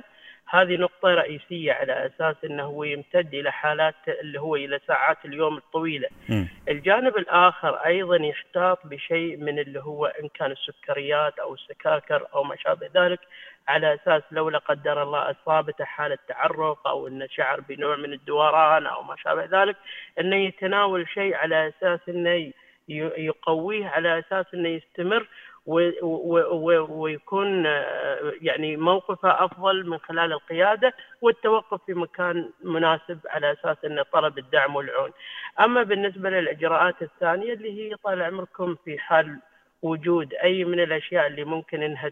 هذه 0.49 0.75
نقطة 0.75 1.09
رئيسية 1.09 1.73
على 1.73 2.05
أساس 2.05 2.35
أنه 2.43 2.63
هو 2.63 2.83
يمتد 2.83 3.33
إلى 3.33 3.51
حالات 3.51 3.95
اللي 4.07 4.39
هو 4.39 4.55
إلى 4.55 4.79
ساعات 4.87 5.17
اليوم 5.25 5.57
الطويلة 5.57 6.07
م. 6.29 6.45
الجانب 6.69 7.17
الآخر 7.17 7.75
أيضا 7.75 8.15
يحتاط 8.15 8.87
بشيء 8.87 9.37
من 9.37 9.59
اللي 9.59 9.79
هو 9.79 10.05
إن 10.05 10.29
كان 10.33 10.51
السكريات 10.51 11.39
أو 11.39 11.53
السكاكر 11.53 12.27
أو 12.33 12.43
ما 12.43 12.55
شابه 12.55 12.89
ذلك 12.95 13.19
على 13.67 13.93
أساس 13.93 14.23
لو 14.31 14.49
لا 14.49 14.57
قدر 14.57 15.03
الله 15.03 15.31
أصابته 15.31 15.85
حالة 15.85 16.17
تعرق 16.27 16.87
أو 16.87 17.07
أنه 17.07 17.27
شعر 17.31 17.59
بنوع 17.61 17.95
من 17.95 18.13
الدوران 18.13 18.85
أو 18.85 19.03
ما 19.03 19.15
شابه 19.23 19.63
ذلك 19.63 19.75
أنه 20.19 20.35
يتناول 20.35 21.07
شيء 21.09 21.35
على 21.35 21.67
أساس 21.67 21.99
أنه 22.09 22.51
يقويه 23.17 23.87
على 23.87 24.19
أساس 24.19 24.45
أنه 24.53 24.69
يستمر 24.69 25.27
ويكون 26.89 27.65
يعني 28.41 28.77
موقفه 28.77 29.45
أفضل 29.45 29.89
من 29.89 29.97
خلال 29.97 30.33
القيادة 30.33 30.93
والتوقف 31.21 31.81
في 31.85 31.93
مكان 31.93 32.49
مناسب 32.63 33.19
على 33.29 33.51
أساس 33.51 33.77
انه 33.85 34.03
طلب 34.13 34.37
الدعم 34.37 34.75
والعون. 34.75 35.11
أما 35.59 35.83
بالنسبة 35.83 36.29
للإجراءات 36.29 37.01
الثانية 37.01 37.53
اللي 37.53 37.71
هي 37.91 37.95
طال 37.95 38.21
عمركم 38.21 38.75
في 38.85 38.99
حال 38.99 39.39
وجود 39.81 40.33
أي 40.33 40.63
من 40.63 40.79
الأشياء 40.79 41.27
اللي 41.27 41.43
ممكن 41.43 41.83
إنها 41.83 42.09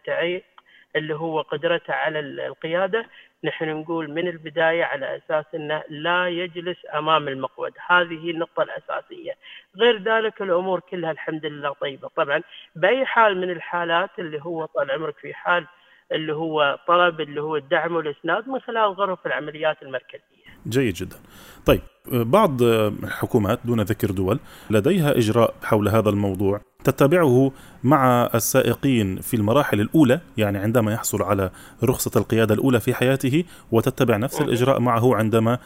اللي 0.96 1.16
هو 1.16 1.42
قدرته 1.42 1.94
على 1.94 2.20
القيادة 2.20 3.06
نحن 3.44 3.70
نقول 3.70 4.12
من 4.12 4.28
البداية 4.28 4.84
على 4.84 5.18
أساس 5.18 5.46
إنه 5.56 5.84
لا 5.90 6.28
يجلس 6.28 6.78
أمام 6.94 7.28
المقود، 7.28 7.74
هذه 7.88 8.32
النقطة 8.32 8.64
الأساسية. 8.64 9.34
غير 9.78 10.02
ذلك 10.02 10.42
الأمور 10.42 10.80
كلها 10.80 11.12
الحمد 11.12 11.46
لله 11.46 11.74
طيبة، 11.74 12.08
طبعا 12.08 12.42
بأي 12.76 13.06
حال 13.06 13.38
من 13.38 13.50
الحالات 13.50 14.10
اللي 14.20 14.42
هو 14.42 14.66
طال 14.66 14.92
عمرك 14.92 15.18
في 15.18 15.34
حال 15.34 15.68
اللي 16.12 16.34
هو 16.34 16.80
طلب 16.88 17.22
اللي 17.22 17.42
هو 17.42 17.56
الدعم 17.56 17.96
والإسناد 17.96 18.50
من 18.50 18.60
خلال 18.60 18.94
غرف 18.94 19.26
العمليات 19.26 19.84
المركزية. 19.84 20.46
جيد 20.68 20.94
جدا. 20.94 21.18
طيب 21.66 21.82
بعض 22.12 22.62
الحكومات 22.62 23.60
دون 23.66 23.82
ذكر 23.82 24.12
دول 24.12 24.40
لديها 24.70 25.18
إجراء 25.18 25.54
حول 25.64 25.90
هذا 25.90 26.10
الموضوع 26.10 26.62
تتبعه 26.84 27.52
مع 27.84 28.30
السائقين 28.36 29.22
في 29.22 29.34
المراحل 29.34 29.82
الأولى 29.82 30.20
يعني 30.38 30.58
عندما 30.58 30.94
يحصل 30.94 31.22
على 31.22 31.50
رخصة 31.84 32.12
القيادة 32.16 32.54
الأولى 32.54 32.80
في 32.80 32.94
حياته 32.94 33.44
وتتبع 33.72 34.18
نفس 34.18 34.42
الإجراء 34.42 34.80
معه 34.80 35.16
عندما 35.16 35.58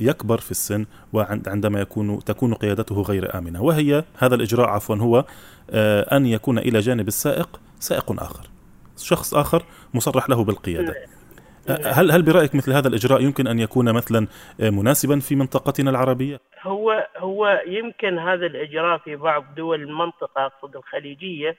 يكبر 0.00 0.38
في 0.38 0.50
السن 0.50 0.86
وعندما 1.12 1.80
يكون 1.80 2.24
تكون 2.24 2.54
قيادته 2.54 3.02
غير 3.02 3.38
آمنة. 3.38 3.62
وهي 3.62 4.04
هذا 4.18 4.34
الإجراء 4.34 4.68
عفوا 4.68 4.96
هو 4.96 5.24
أن 6.12 6.26
يكون 6.26 6.58
إلى 6.58 6.80
جانب 6.80 7.08
السائق 7.08 7.60
سائق 7.80 8.22
آخر. 8.22 8.50
شخص 8.96 9.34
آخر 9.34 9.64
مصرح 9.94 10.30
له 10.30 10.44
بالقيادة. 10.44 10.94
هل 11.68 12.10
هل 12.10 12.22
برأيك 12.22 12.54
مثل 12.54 12.72
هذا 12.72 12.88
الإجراء 12.88 13.22
يمكن 13.22 13.46
أن 13.46 13.58
يكون 13.58 13.92
مثلا 13.92 14.26
مناسبا 14.58 15.20
في 15.20 15.36
منطقتنا 15.36 15.90
العربية؟ 15.90 16.40
هو 16.62 17.08
هو 17.16 17.62
يمكن 17.66 18.18
هذا 18.18 18.46
الإجراء 18.46 18.98
في 18.98 19.16
بعض 19.16 19.44
دول 19.56 19.82
المنطقة 19.82 20.46
أقصد 20.46 20.76
الخليجية 20.76 21.56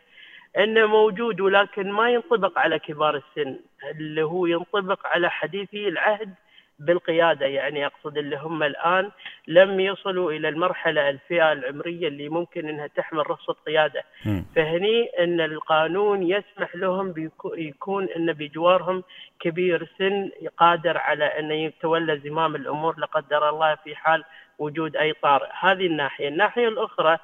أنه 0.57 0.85
موجود 0.85 1.41
ولكن 1.41 1.91
ما 1.91 2.09
ينطبق 2.09 2.59
على 2.59 2.79
كبار 2.79 3.15
السن 3.15 3.59
اللي 3.95 4.23
هو 4.23 4.45
ينطبق 4.45 4.99
على 5.07 5.29
حديثي 5.29 5.87
العهد 5.87 6.33
بالقيادة 6.79 7.45
يعني 7.45 7.85
أقصد 7.85 8.17
اللي 8.17 8.37
هم 8.37 8.63
الآن 8.63 9.11
لم 9.47 9.79
يصلوا 9.79 10.31
إلى 10.31 10.49
المرحلة 10.49 11.09
الفئة 11.09 11.51
العمرية 11.51 12.07
اللي 12.07 12.29
ممكن 12.29 12.69
إنها 12.69 12.87
تحمل 12.87 13.29
رخصة 13.29 13.55
قيادة. 13.67 14.03
م. 14.25 14.41
فهني 14.55 15.09
إن 15.19 15.41
القانون 15.41 16.23
يسمح 16.23 16.75
لهم 16.75 17.29
يكون 17.57 18.07
إن 18.15 18.33
بجوارهم 18.33 19.03
كبير 19.39 19.87
سن 19.97 20.29
قادر 20.57 20.97
على 20.97 21.25
انه 21.25 21.53
يتولى 21.53 22.19
زمام 22.19 22.55
الأمور 22.55 22.99
لا 22.99 23.05
قدر 23.05 23.49
الله 23.49 23.75
في 23.75 23.95
حال 23.95 24.23
وجود 24.59 24.95
أي 24.97 25.13
طارئ. 25.13 25.47
هذه 25.59 25.85
الناحية. 25.87 26.27
الناحية 26.27 26.67
الأخرى 26.67 27.17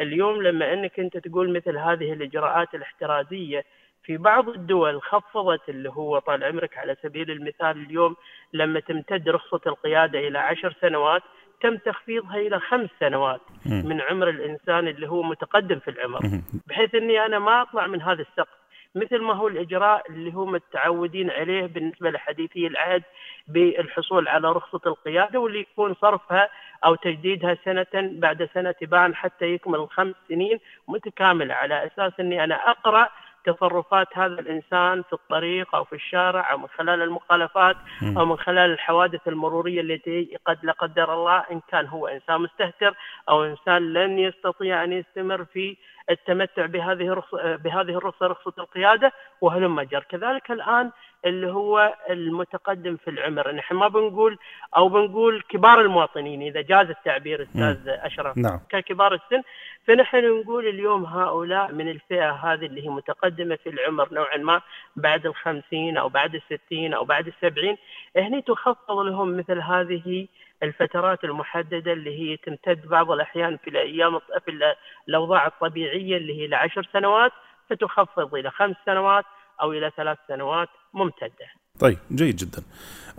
اليوم 0.00 0.42
لما 0.42 0.72
إنك 0.72 1.00
أنت 1.00 1.16
تقول 1.16 1.52
مثل 1.52 1.76
هذه 1.78 2.12
الإجراءات 2.12 2.74
الاحترازية 2.74 3.64
في 4.04 4.16
بعض 4.16 4.48
الدول 4.48 5.02
خفضت 5.02 5.68
اللي 5.68 5.90
هو 5.90 6.18
طال 6.18 6.44
عمرك 6.44 6.78
على 6.78 6.96
سبيل 7.02 7.30
المثال 7.30 7.70
اليوم 7.86 8.16
لما 8.52 8.80
تمتد 8.80 9.28
رخصة 9.28 9.60
القيادة 9.66 10.18
إلى 10.18 10.38
عشر 10.38 10.74
سنوات 10.80 11.22
تم 11.60 11.76
تخفيضها 11.76 12.36
إلى 12.36 12.60
خمس 12.60 12.90
سنوات 13.00 13.40
من 13.66 14.00
عمر 14.00 14.28
الإنسان 14.28 14.88
اللي 14.88 15.08
هو 15.08 15.22
متقدم 15.22 15.78
في 15.78 15.90
العمر. 15.90 16.20
بحيث 16.66 16.94
أني 16.94 17.26
أنا 17.26 17.38
ما 17.38 17.62
أطلع 17.62 17.86
من 17.86 18.02
هذا 18.02 18.22
السقف. 18.22 18.58
مثل 18.94 19.18
ما 19.18 19.34
هو 19.34 19.48
الإجراء 19.48 20.10
اللي 20.10 20.30
هم 20.30 20.52
متعودين 20.52 21.30
عليه 21.30 21.66
بالنسبة 21.66 22.10
لحديثي 22.10 22.66
العهد 22.66 23.02
بالحصول 23.48 24.28
على 24.28 24.52
رخصة 24.52 24.80
القيادة 24.86 25.40
واللي 25.40 25.60
يكون 25.60 25.94
صرفها 25.94 26.48
أو 26.84 26.94
تجديدها 26.94 27.56
سنة 27.64 27.86
بعد 27.94 28.48
سنة 28.54 28.70
تباعا 28.70 29.12
حتى 29.14 29.44
يكمل 29.44 29.88
خمس 29.90 30.14
سنين 30.28 30.58
متكاملة. 30.88 31.54
على 31.54 31.86
أساس 31.86 32.12
أني 32.20 32.44
أنا 32.44 32.70
أقرأ 32.70 33.08
تصرفات 33.52 34.06
هذا 34.14 34.40
الإنسان 34.40 35.02
في 35.02 35.12
الطريق 35.12 35.74
أو 35.74 35.84
في 35.84 35.94
الشارع 35.94 36.52
أو 36.52 36.58
من 36.58 36.68
خلال 36.68 37.02
المخالفات 37.02 37.76
أو 38.16 38.24
من 38.24 38.36
خلال 38.36 38.70
الحوادث 38.70 39.28
المرورية 39.28 39.80
التي 39.80 40.36
قد 40.46 40.58
لا 40.62 40.72
قدر 40.72 41.14
الله 41.14 41.44
إن 41.52 41.60
كان 41.68 41.86
هو 41.86 42.06
إنسان 42.06 42.40
مستهتر 42.40 42.94
أو 43.28 43.44
إنسان 43.44 43.92
لن 43.92 44.18
يستطيع 44.18 44.84
أن 44.84 44.92
يستمر 44.92 45.44
في 45.44 45.76
التمتع 46.10 46.66
بهذه 46.66 47.22
بهذه 47.64 47.98
الرخصة 47.98 48.26
رخصة 48.26 48.52
القيادة 48.58 49.12
وهلم 49.40 49.80
جر 49.80 50.04
كذلك 50.08 50.50
الآن 50.50 50.90
اللي 51.24 51.52
هو 51.52 51.94
المتقدم 52.10 52.96
في 52.96 53.10
العمر. 53.10 53.52
نحن 53.52 53.74
ما 53.74 53.88
بنقول 53.88 54.38
أو 54.76 54.88
بنقول 54.88 55.42
كبار 55.48 55.80
المواطنين 55.80 56.42
إذا 56.42 56.60
جاز 56.60 56.90
التعبير 56.90 57.42
أستاذ 57.42 57.88
أشرف. 57.88 58.36
نعم. 58.36 58.60
ككبار 58.70 59.14
السن. 59.14 59.42
فنحن 59.86 60.40
نقول 60.40 60.68
اليوم 60.68 61.04
هؤلاء 61.04 61.72
من 61.72 61.88
الفئة 61.88 62.30
هذه 62.30 62.66
اللي 62.66 62.84
هي 62.84 62.88
متقدمة 62.88 63.56
في 63.56 63.68
العمر 63.68 64.08
نوعا 64.12 64.36
ما 64.36 64.60
بعد 64.96 65.26
الخمسين 65.26 65.96
أو 65.96 66.08
بعد 66.08 66.34
الستين 66.34 66.94
أو 66.94 67.04
بعد 67.04 67.26
السبعين 67.26 67.76
هني 68.16 68.42
تخفض 68.42 68.98
لهم 68.98 69.36
مثل 69.36 69.60
هذه 69.60 70.26
الفترات 70.62 71.24
المحددة 71.24 71.92
اللي 71.92 72.18
هي 72.20 72.36
تمتد 72.36 72.86
بعض 72.86 73.10
الأحيان 73.10 73.56
في 73.56 73.70
الأيام 73.70 74.18
في 74.18 74.74
الأوضاع 75.08 75.46
الطبيعية 75.46 76.16
اللي 76.16 76.40
هي 76.40 76.46
لعشر 76.46 76.88
سنوات 76.92 77.32
فتخفض 77.70 78.34
إلى 78.34 78.50
خمس 78.50 78.76
سنوات 78.86 79.24
أو 79.62 79.72
إلى 79.72 79.90
ثلاث 79.96 80.18
سنوات 80.28 80.68
ممتدة. 80.94 81.57
طيب 81.80 81.98
جيد 82.12 82.36
جدا. 82.36 82.62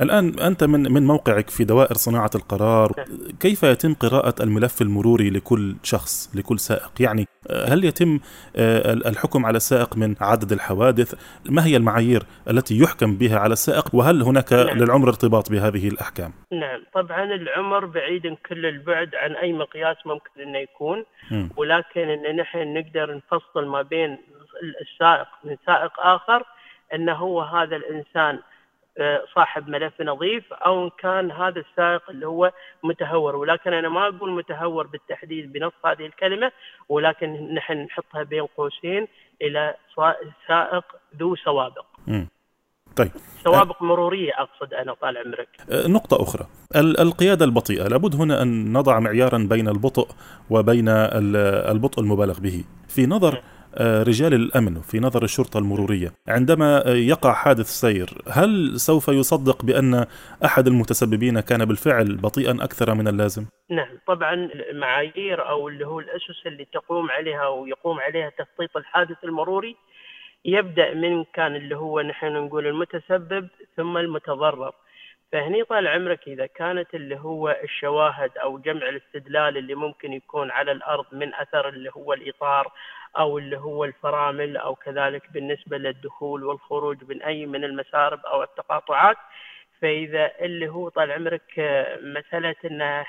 الآن 0.01 0.39
أنت 0.39 0.63
من 0.63 0.91
من 0.93 1.07
موقعك 1.07 1.49
في 1.49 1.63
دوائر 1.63 1.93
صناعة 1.93 2.29
القرار 2.35 2.91
كيف 3.39 3.63
يتم 3.63 3.93
قراءة 3.93 4.43
الملف 4.43 4.81
المروري 4.81 5.29
لكل 5.29 5.75
شخص 5.83 6.35
لكل 6.35 6.59
سائق؟ 6.59 6.91
يعني 6.99 7.27
هل 7.67 7.83
يتم 7.83 8.19
الحكم 9.05 9.45
على 9.45 9.57
السائق 9.57 9.97
من 9.97 10.15
عدد 10.21 10.51
الحوادث؟ 10.51 11.15
ما 11.49 11.65
هي 11.65 11.77
المعايير 11.77 12.23
التي 12.49 12.79
يحكم 12.79 13.15
بها 13.15 13.39
على 13.39 13.53
السائق؟ 13.53 13.95
وهل 13.95 14.21
هناك 14.21 14.53
نعم. 14.53 14.77
للعمر 14.77 15.07
ارتباط 15.07 15.51
بهذه 15.51 15.87
الأحكام؟ 15.87 16.33
نعم 16.51 16.83
طبعا 16.93 17.23
العمر 17.23 17.85
بعيد 17.85 18.37
كل 18.49 18.65
البعد 18.65 19.15
عن 19.15 19.31
أي 19.31 19.53
مقياس 19.53 19.97
ممكن 20.05 20.41
أنه 20.41 20.57
يكون 20.57 21.05
م. 21.31 21.47
ولكن 21.57 22.09
أن 22.09 22.35
نحن 22.35 22.73
نقدر 22.73 23.15
نفصل 23.15 23.65
ما 23.67 23.81
بين 23.81 24.17
السائق 24.81 25.27
من 25.43 25.55
سائق 25.65 25.99
آخر 25.99 26.43
أنه 26.93 27.13
هو 27.13 27.41
هذا 27.41 27.75
الإنسان 27.75 28.39
صاحب 29.35 29.69
ملف 29.69 30.01
نظيف 30.01 30.53
أو 30.53 30.83
ان 30.83 30.89
كان 30.99 31.31
هذا 31.31 31.59
السائق 31.59 32.09
اللي 32.09 32.27
هو 32.27 32.51
متهور. 32.83 33.35
ولكن 33.35 33.73
أنا 33.73 33.89
ما 33.89 34.07
أقول 34.07 34.31
متهور 34.31 34.87
بالتحديد 34.87 35.53
بنص 35.53 35.73
هذه 35.85 36.05
الكلمة 36.05 36.51
ولكن 36.89 37.53
نحن 37.53 37.73
نحطها 37.73 38.23
بين 38.23 38.45
قوسين 38.57 39.07
إلى 39.41 39.75
سائق 40.47 40.83
ذو 41.19 41.35
سوابق. 41.35 41.85
طيب. 42.95 43.11
سوابق 43.43 43.81
مرورية 43.81 44.31
أقصد 44.37 44.73
أنا 44.73 44.93
طال 44.93 45.17
عمرك. 45.17 45.47
أه، 45.71 45.87
نقطة 45.87 46.23
أخرى. 46.23 46.47
القيادة 46.75 47.45
البطيئة 47.45 47.87
لابد 47.87 48.15
هنا 48.15 48.41
أن 48.41 48.73
نضع 48.73 48.99
معيارا 48.99 49.37
بين 49.37 49.67
البطء 49.67 50.07
وبين 50.49 50.89
البطء 51.69 52.01
المبالغ 52.01 52.39
به. 52.39 52.63
في 52.87 53.05
نظر 53.05 53.37
أه، 53.37 53.41
رجال 53.77 54.33
الأمن 54.33 54.81
في 54.81 54.99
نظر 54.99 55.23
الشرطة 55.23 55.57
المرورية. 55.57 56.11
عندما 56.27 56.83
يقع 56.85 57.33
حادث 57.33 57.65
سير 57.65 58.09
هل 58.31 58.79
سوف 58.79 59.07
يصدق 59.07 59.65
بأن 59.65 60.05
أحد 60.45 60.67
المتسببين 60.67 61.39
كان 61.39 61.65
بالفعل 61.65 62.17
بطيئا 62.17 62.51
أكثر 62.51 62.93
من 62.93 63.07
اللازم؟ 63.07 63.45
نعم 63.69 63.97
طبعا 64.07 64.33
المعايير 64.69 65.49
أو 65.49 65.67
اللي 65.67 65.87
هو 65.87 65.99
الأسس 65.99 66.45
اللي 66.45 66.65
تقوم 66.65 67.11
عليها 67.11 67.47
ويقوم 67.47 67.99
عليها 67.99 68.29
تخطيط 68.29 68.77
الحادث 68.77 69.23
المروري 69.23 69.75
يبدأ 70.45 70.93
من 70.93 71.23
كان 71.33 71.55
اللي 71.55 71.77
هو 71.77 72.01
نحن 72.01 72.33
نقول 72.33 72.67
المتسبب 72.67 73.47
ثم 73.77 73.97
المتضرر. 73.97 74.73
فهني 75.31 75.63
طال 75.63 75.87
عمرك 75.87 76.27
إذا 76.27 76.45
كانت 76.45 76.95
اللي 76.95 77.19
هو 77.19 77.57
الشواهد 77.63 78.31
أو 78.37 78.57
جمع 78.57 78.89
الاستدلال 78.89 79.57
اللي 79.57 79.75
ممكن 79.75 80.13
يكون 80.13 80.51
على 80.51 80.71
الأرض 80.71 81.05
من 81.11 81.33
أثر 81.33 81.69
اللي 81.69 81.89
هو 81.97 82.13
الإطار 82.13 82.71
أو 83.17 83.37
اللي 83.37 83.57
هو 83.57 83.85
الفرامل 83.85 84.57
أو 84.57 84.75
كذلك 84.75 85.31
بالنسبة 85.33 85.77
للدخول 85.77 86.43
والخروج 86.43 86.97
من 87.09 87.21
أي 87.21 87.45
من 87.45 87.63
المسارب 87.63 88.25
أو 88.25 88.43
التقاطعات. 88.43 89.17
فإذا 89.81 90.31
اللي 90.41 90.67
هو 90.69 90.89
طال 90.89 91.11
عمرك 91.11 91.59
مسألة 92.01 92.55
إن 92.65 93.03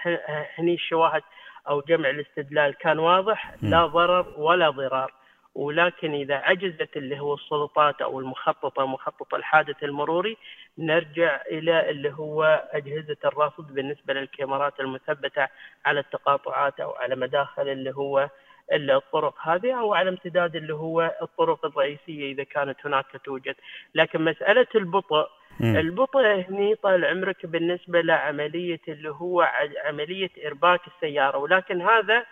هني 0.58 0.74
الشواهد 0.74 1.22
أو 1.68 1.80
جمع 1.80 2.10
الاستدلال 2.10 2.74
كان 2.74 2.98
واضح 2.98 3.54
لا 3.62 3.86
ضرر 3.86 4.34
ولا 4.36 4.70
ضرار. 4.70 5.12
ولكن 5.54 6.14
إذا 6.14 6.34
عجزت 6.34 6.96
اللي 6.96 7.20
هو 7.20 7.34
السلطات 7.34 8.02
أو 8.02 8.20
المخططة 8.20 8.86
مخطط 8.86 9.34
الحادث 9.34 9.84
المروري 9.84 10.36
نرجع 10.78 11.40
إلى 11.50 11.90
اللي 11.90 12.12
هو 12.12 12.68
أجهزة 12.72 13.16
الرصد 13.24 13.74
بالنسبة 13.74 14.14
للكاميرات 14.14 14.80
المثبتة 14.80 15.48
على 15.84 16.00
التقاطعات 16.00 16.80
أو 16.80 16.90
على 16.90 17.16
مداخل 17.16 17.68
اللي 17.68 17.90
هو 17.94 18.28
الطرق 18.72 19.34
هذه 19.42 19.80
أو 19.80 19.94
على 19.94 20.08
امتداد 20.10 20.56
اللي 20.56 20.74
هو 20.74 21.14
الطرق 21.22 21.66
الرئيسية 21.66 22.32
إذا 22.32 22.44
كانت 22.44 22.76
هناك 22.84 23.06
توجد. 23.24 23.54
لكن 23.94 24.24
مسألة 24.24 24.66
البطء 24.74 25.26
البطء 25.60 26.44
هني 26.48 26.74
طال 26.74 27.04
عمرك 27.04 27.46
بالنسبة 27.46 28.00
لعملية 28.00 28.80
اللي 28.88 29.10
هو 29.10 29.48
عملية 29.84 30.30
إرباك 30.46 30.80
السيارة. 30.86 31.38
ولكن 31.38 31.82
هذا 31.82 32.24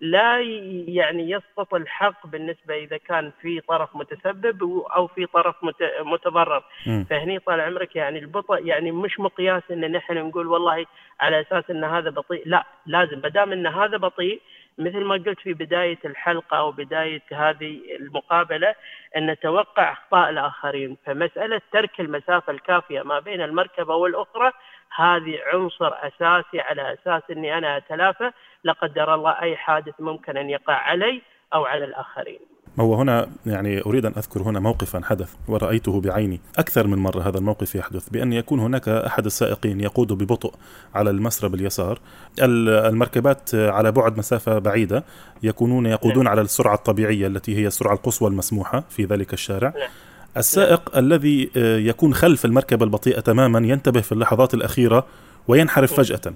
لا 0.00 0.40
يعني 0.88 1.30
يسقط 1.30 1.74
الحق 1.74 2.26
بالنسبة 2.26 2.74
إذا 2.74 2.96
كان 2.96 3.32
في 3.42 3.60
طرف 3.60 3.96
متسبب 3.96 4.62
أو 4.96 5.06
في 5.06 5.26
طرف 5.26 5.54
متضرر. 6.00 6.64
فهني 7.10 7.38
طال 7.38 7.60
عمرك 7.60 7.96
يعني 7.96 8.18
البطء 8.18 8.66
يعني 8.66 8.90
مش 8.92 9.20
مقياس 9.20 9.62
أن 9.70 9.92
نحن 9.92 10.14
نقول 10.14 10.46
والله 10.46 10.86
على 11.20 11.40
أساس 11.40 11.70
أن 11.70 11.84
هذا 11.84 12.10
بطيء 12.10 12.42
لا. 12.46 12.64
لازم 12.86 13.20
ما 13.22 13.28
دام 13.28 13.52
أن 13.52 13.66
هذا 13.66 13.96
بطيء 13.96 14.40
مثل 14.78 15.04
ما 15.04 15.14
قلت 15.14 15.40
في 15.40 15.54
بداية 15.54 15.98
الحلقة 16.04 16.58
أو 16.58 16.70
بداية 16.72 17.22
هذه 17.32 17.80
المقابلة 18.00 18.74
أن 19.16 19.30
نتوقع 19.30 19.92
أخطاء 19.92 20.30
الآخرين. 20.30 20.96
فمسألة 21.06 21.60
ترك 21.72 22.00
المسافة 22.00 22.52
الكافية 22.52 23.02
ما 23.02 23.18
بين 23.18 23.40
المركبة 23.42 23.94
والأخرى 23.94 24.52
هذه 24.96 25.40
عنصر 25.46 25.92
أساسي 25.94 26.60
على 26.60 26.92
أساس 26.92 27.22
أني 27.30 27.58
أنا 27.58 27.76
أتلافى 27.76 28.30
لا 28.64 28.72
قدر 28.72 29.14
الله 29.14 29.40
أي 29.42 29.56
حادث 29.56 29.94
ممكن 29.98 30.36
أن 30.36 30.50
يقع 30.50 30.74
علي 30.74 31.22
أو 31.54 31.64
على 31.64 31.84
الآخرين. 31.84 32.53
هو 32.82 32.94
هنا 32.94 33.28
يعني 33.46 33.82
أريد 33.86 34.06
أن 34.06 34.12
أذكر 34.16 34.42
هنا 34.42 34.60
موقفا 34.60 35.00
حدث 35.04 35.30
ورأيته 35.48 36.00
بعيني. 36.00 36.40
أكثر 36.58 36.86
من 36.86 36.98
مرة 36.98 37.28
هذا 37.28 37.38
الموقف 37.38 37.74
يحدث 37.74 38.08
بأن 38.08 38.32
يكون 38.32 38.60
هناك 38.60 38.88
أحد 38.88 39.26
السائقين 39.26 39.80
يقود 39.80 40.12
ببطء 40.12 40.54
على 40.94 41.10
المسرب 41.10 41.54
اليسار. 41.54 42.00
المركبات 42.40 43.54
على 43.54 43.92
بعد 43.92 44.18
مسافة 44.18 44.58
بعيدة 44.58 45.04
يكونون 45.42 45.86
يقودون 45.86 46.26
على 46.26 46.40
السرعة 46.40 46.74
الطبيعية 46.74 47.26
التي 47.26 47.56
هي 47.56 47.66
السرعة 47.66 47.94
القصوى 47.94 48.28
المسموحة 48.28 48.84
في 48.90 49.04
ذلك 49.04 49.32
الشارع. 49.32 49.74
السائق 50.36 50.96
الذي 50.96 51.50
يكون 51.56 52.14
خلف 52.14 52.44
المركبة 52.44 52.84
البطيئة 52.84 53.20
تماما 53.20 53.68
ينتبه 53.68 54.00
في 54.00 54.12
اللحظات 54.12 54.54
الأخيرة 54.54 55.06
وينحرف 55.48 55.92
فجأة. 55.92 56.34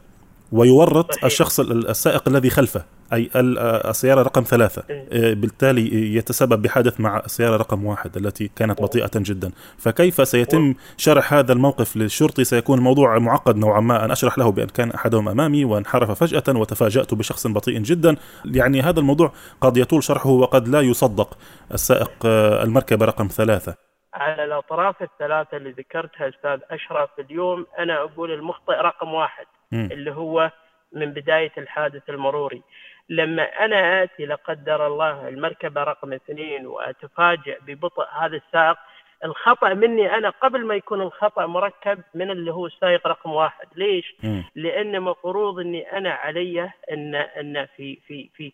ويورط 0.53 1.13
صحيح. 1.13 1.25
الشخص 1.25 1.61
السائق 1.61 2.29
الذي 2.29 2.51
خلفه 2.51 2.85
أي 3.13 3.31
السيارة 3.37 4.23
رقم 4.23 4.43
ثلاثة. 4.43 4.83
إيه، 4.91 5.35
بالتالي 5.35 6.15
يتسبب 6.17 6.63
بحادث 6.63 7.01
مع 7.01 7.19
السيارة 7.19 7.57
رقم 7.57 7.85
واحد 7.85 8.17
التي 8.17 8.51
كانت 8.57 8.83
بطيئة 8.83 9.11
جدا. 9.15 9.53
فكيف 9.79 10.29
سيتم 10.29 10.75
شرح 10.97 11.35
هذا 11.35 11.53
الموقف 11.53 11.97
للشرطي؟ 11.97 12.45
سيكون 12.45 12.79
الموضوع 12.79 13.19
معقد 13.19 13.57
نوعا 13.57 13.81
ما. 13.81 14.05
أن 14.05 14.11
أشرح 14.11 14.39
له 14.39 14.53
بأن 14.53 14.67
كان 14.67 14.91
أحدهم 14.91 15.29
أمامي 15.29 15.65
وانحرف 15.65 16.11
فجأة 16.11 16.59
وتفاجأت 16.59 17.15
بشخص 17.15 17.47
بطيء 17.47 17.79
جدا. 17.79 18.17
يعني 18.45 18.81
هذا 18.81 19.01
الموضوع 19.01 19.33
قد 19.61 19.77
يطول 19.77 20.03
شرحه 20.03 20.31
وقد 20.31 20.69
لا 20.69 20.81
يصدق 20.81 21.39
السائق 21.75 22.11
آه، 22.27 22.63
المركبة 22.63 23.07
رقم 23.07 23.27
ثلاثة. 23.27 23.75
على 24.15 24.45
الأطراف 24.45 25.03
الثلاثة 25.03 25.57
اللي 25.57 25.71
ذكرتها 25.71 26.29
أستاذ 26.29 26.59
أشرف 26.71 27.11
اليوم 27.19 27.67
أنا 27.79 28.03
أقول 28.03 28.31
المخطئ 28.31 28.73
رقم 28.73 29.15
واحد. 29.15 29.47
اللي 29.73 30.11
هو 30.11 30.51
من 30.93 31.07
بداية 31.13 31.53
الحادث 31.59 32.11
المروري 32.11 32.63
لما 33.09 33.43
أنا 33.43 34.03
آتي 34.03 34.27
لا 34.27 34.35
قدر 34.35 34.87
الله 34.87 35.29
المركبة 35.29 35.83
رقم 35.85 36.13
اثنين 36.13 36.67
وأتفاجئ 36.67 37.59
ببطء 37.67 38.07
هذا 38.21 38.37
السائق 38.37 38.77
الخطأ 39.25 39.75
مني 39.75 40.15
أنا 40.15 40.31
قبل 40.31 40.67
ما 40.67 40.75
يكون 40.75 41.01
الخطأ 41.03 41.47
مركب 41.47 41.99
من 42.15 42.31
اللي 42.31 42.53
هو 42.53 42.67
السائق 42.67 43.07
رقم 43.07 43.31
واحد 43.33 43.67
ليش؟ 43.77 44.15
م. 44.23 44.43
لأن 44.55 45.01
مفروض 45.01 45.59
أني 45.59 45.93
أنا 45.93 46.11
علي 46.11 46.71
أن 46.93 47.15
أن 47.15 47.67
في 47.77 47.99
في 48.07 48.31
في 48.35 48.53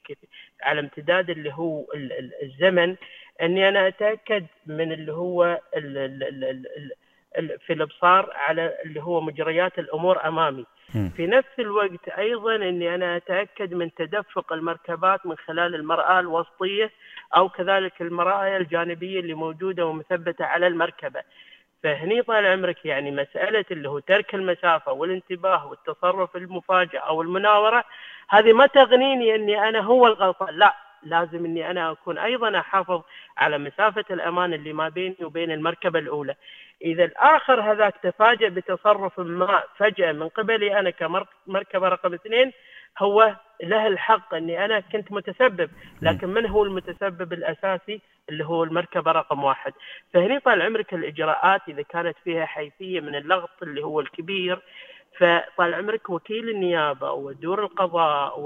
على 0.62 0.80
امتداد 0.80 1.30
اللي 1.30 1.52
هو 1.52 1.84
الزمن 2.42 2.96
أني 3.42 3.68
أنا 3.68 3.88
أتأكد 3.88 4.46
من 4.66 4.92
اللي 4.92 5.12
هو 5.12 5.60
ال 5.76 5.98
ال 5.98 6.44
ال 6.44 6.92
في 7.66 7.72
الإبصار 7.72 8.30
على 8.34 8.74
اللي 8.84 9.02
هو 9.02 9.20
مجريات 9.20 9.78
الأمور 9.78 10.28
أمامي. 10.28 10.64
في 11.16 11.26
نفس 11.26 11.48
الوقت 11.58 12.08
أيضا 12.08 12.56
إني 12.56 12.94
أنا 12.94 13.16
أتأكد 13.16 13.74
من 13.74 13.94
تدفق 13.94 14.52
المركبات 14.52 15.26
من 15.26 15.36
خلال 15.36 15.74
المرآة 15.74 16.20
الوسطية 16.20 16.90
أو 17.36 17.48
كذلك 17.48 18.02
المرايا 18.02 18.56
الجانبية 18.56 19.20
اللي 19.20 19.34
موجودة 19.34 19.86
ومثبتة 19.86 20.44
على 20.44 20.66
المركبة. 20.66 21.22
فهني 21.82 22.22
طال 22.22 22.46
عمرك 22.46 22.84
يعني 22.86 23.10
مسألة 23.10 23.64
اللي 23.70 23.88
هو 23.88 23.98
ترك 23.98 24.34
المسافة 24.34 24.92
والانتباه 24.92 25.66
والتصرف 25.66 26.36
المفاجئ 26.36 26.98
أو 26.98 27.22
المناورة 27.22 27.84
هذه 28.28 28.52
ما 28.52 28.66
تغنيني 28.66 29.34
إني 29.34 29.68
أنا 29.68 29.80
هو 29.80 30.06
الغلطان. 30.06 30.54
لا 30.54 30.74
لازم 31.02 31.44
إني 31.44 31.70
أنا 31.70 31.90
أكون 31.90 32.18
أيضا 32.18 32.58
أحافظ 32.58 33.02
على 33.38 33.58
مسافة 33.58 34.04
الأمان 34.10 34.52
اللي 34.54 34.72
ما 34.72 34.88
بيني 34.88 35.16
وبين 35.22 35.50
المركبة 35.50 35.98
الأولى. 35.98 36.34
إذا 36.84 37.04
الآخر 37.04 37.72
هذاك 37.72 37.94
تفاجأ 38.02 38.48
بتصرف 38.48 39.20
ما 39.20 39.62
فجأة 39.76 40.12
من 40.12 40.28
قبلي 40.28 40.78
أنا 40.78 40.90
كمركبه 40.90 41.88
رقم 41.88 42.14
اثنين 42.14 42.52
هو 42.98 43.36
له 43.62 43.86
الحق 43.86 44.34
إني 44.34 44.64
أنا 44.64 44.80
كنت 44.80 45.12
متسبب، 45.12 45.70
لكن 46.02 46.28
من 46.28 46.46
هو 46.46 46.64
المتسبب 46.64 47.32
الأساسي؟ 47.32 48.00
اللي 48.28 48.44
هو 48.44 48.64
المركبه 48.64 49.12
رقم 49.12 49.44
واحد. 49.44 49.72
فهني 50.12 50.40
طال 50.40 50.62
عمرك 50.62 50.94
الإجراءات 50.94 51.60
إذا 51.68 51.82
كانت 51.82 52.16
فيها 52.24 52.46
حيثية 52.46 53.00
من 53.00 53.14
اللغط 53.14 53.62
اللي 53.62 53.84
هو 53.84 54.00
الكبير 54.00 54.62
فطال 55.18 55.74
عمرك 55.74 56.10
وكيل 56.10 56.48
النيابة 56.48 57.12
ودور 57.12 57.62
القضاء 57.62 58.40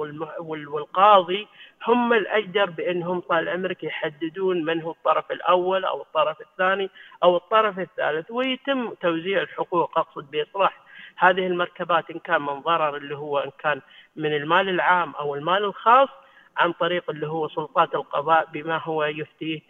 والقاضي 0.49 1.49
هم 1.87 2.13
الأجدر 2.13 2.71
بأنهم 2.71 3.21
طال 3.21 3.49
عمرك 3.49 3.85
يحددون 3.85 4.65
من 4.65 4.83
هو 4.83 4.91
الطرف 4.91 5.31
الأول 5.33 5.85
أو 5.85 6.03
الطرف 6.03 6.41
الثاني 6.41 6.91
أو 7.23 7.37
الطرف 7.37 7.79
الثالث 7.79 8.31
ويتم 8.31 8.95
توزيع 8.95 9.43
الحقوق 9.43 9.99
أقصد 9.99 10.31
بإصلاح 10.31 10.81
هذه 11.17 11.47
المركبات 11.47 12.11
إن 12.11 12.19
كان 12.19 12.43
من 12.43 12.61
ضرر 12.61 12.97
اللي 12.97 13.17
هو 13.17 13.39
إن 13.39 13.51
كان 13.59 13.81
من 14.17 14.37
المال 14.37 14.69
العام 14.69 15.15
أو 15.15 15.35
المال 15.35 15.65
الخاص 15.65 16.09
عن 16.57 16.73
طريق 16.73 17.11
اللي 17.11 17.27
هو 17.27 17.49
سلطات 17.49 17.95
القضاء 17.95 18.49
بما 18.53 18.81
هو 18.85 19.05
يفتيه 19.05 19.61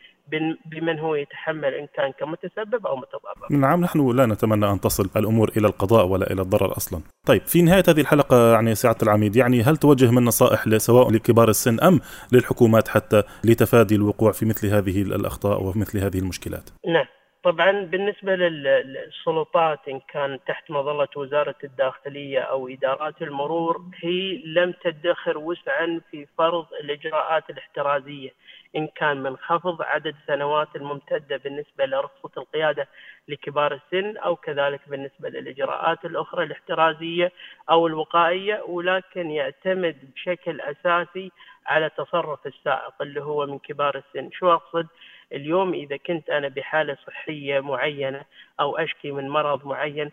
بمن 0.66 0.98
هو 0.98 1.14
يتحمل 1.14 1.74
إن 1.74 1.86
كان 1.94 2.12
كمتسبب 2.12 2.86
أو 2.86 2.96
متضرر. 2.96 3.60
نعم 3.60 3.80
نحن 3.80 4.16
لا 4.16 4.26
نتمنى 4.26 4.70
أن 4.70 4.80
تصل 4.80 5.10
الأمور 5.16 5.48
إلى 5.56 5.66
القضاء 5.66 6.06
ولا 6.06 6.32
إلى 6.32 6.42
الضرر 6.42 6.76
أصلا. 6.76 7.00
طيب 7.26 7.42
في 7.42 7.62
نهاية 7.62 7.82
هذه 7.88 8.00
الحلقة 8.00 8.52
يعني 8.52 8.74
سعادة 8.74 8.98
العميد 9.02 9.36
يعني 9.36 9.62
هل 9.62 9.76
توجه 9.76 10.10
من 10.10 10.24
نصائح 10.24 10.76
سواء 10.76 11.10
لكبار 11.10 11.48
السن 11.48 11.80
أم 11.80 12.00
للحكومات 12.32 12.88
حتى 12.88 13.22
لتفادي 13.44 13.94
الوقوع 13.94 14.32
في 14.32 14.46
مثل 14.46 14.66
هذه 14.66 15.02
الأخطاء 15.02 15.62
وفي 15.62 15.78
مثل 15.78 15.98
هذه 15.98 16.18
المشكلات؟ 16.18 16.70
نعم. 16.86 17.06
طبعا 17.44 17.84
بالنسبة 17.84 18.36
للسلطات 18.36 19.78
إن 19.88 20.00
كان 20.12 20.38
تحت 20.46 20.70
مظلة 20.70 21.08
وزارة 21.16 21.54
الداخلية 21.64 22.40
أو 22.40 22.68
إدارات 22.68 23.22
المرور 23.22 23.82
هي 24.02 24.42
لم 24.44 24.74
تدخر 24.84 25.38
وسعا 25.38 26.00
في 26.10 26.26
فرض 26.38 26.66
الإجراءات 26.84 27.50
الاحترازية. 27.50 28.30
إن 28.78 28.86
كان 28.86 29.22
من 29.22 29.36
خفض 29.36 29.82
عدد 29.82 30.14
سنوات 30.26 30.76
الممتدة 30.76 31.36
بالنسبة 31.36 31.86
لرخصة 31.86 32.30
القيادة 32.36 32.88
لكبار 33.28 33.74
السن 33.74 34.16
أو 34.16 34.36
كذلك 34.36 34.80
بالنسبة 34.86 35.28
للإجراءات 35.28 36.04
الأخرى 36.04 36.44
الاحترازية 36.44 37.32
أو 37.70 37.86
الوقائية 37.86 38.62
ولكن 38.68 39.30
يعتمد 39.30 39.96
بشكل 40.14 40.60
أساسي 40.60 41.32
على 41.66 41.90
تصرف 41.90 42.46
السائق 42.46 43.02
اللي 43.02 43.22
هو 43.22 43.46
من 43.46 43.58
كبار 43.58 43.96
السن. 43.96 44.30
شو 44.32 44.52
أقصد؟ 44.52 44.86
اليوم 45.32 45.74
إذا 45.74 45.96
كنت 45.96 46.30
أنا 46.30 46.48
بحالة 46.48 46.96
صحية 47.06 47.60
معينة 47.60 48.24
أو 48.60 48.76
أشكي 48.76 49.12
من 49.12 49.28
مرض 49.28 49.66
معين 49.66 50.10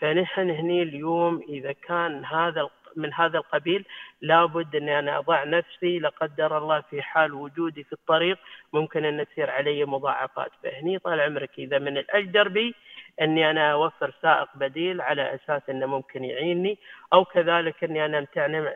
فنحن 0.00 0.50
هني 0.50 0.82
اليوم 0.82 1.42
إذا 1.48 1.72
كان 1.72 2.24
هذا 2.24 2.68
من 2.96 3.14
هذا 3.14 3.38
القبيل 3.38 3.84
لابد 4.20 4.76
أني 4.76 4.98
أنا 4.98 5.18
أضع 5.18 5.44
نفسي 5.44 5.98
لا 5.98 6.08
قدر 6.08 6.58
الله 6.58 6.80
في 6.90 7.02
حال 7.02 7.34
وجودي 7.34 7.84
في 7.84 7.92
الطريق 7.92 8.38
ممكن 8.72 9.04
أن 9.04 9.26
تصير 9.26 9.50
علي 9.50 9.84
مضاعفات. 9.84 10.50
فهني 10.62 10.98
طال 10.98 11.20
عمرك 11.20 11.50
إذا 11.58 11.78
من 11.78 11.98
الأجدر 11.98 12.48
بي 12.48 12.74
أني 13.20 13.50
أنا 13.50 13.72
أوفر 13.72 14.14
سائق 14.22 14.48
بديل 14.54 15.00
على 15.00 15.34
أساس 15.34 15.62
أنه 15.70 15.86
ممكن 15.86 16.24
يعيني 16.24 16.78
أو 17.12 17.24
كذلك 17.24 17.84
أني 17.84 18.04
أنا 18.04 18.26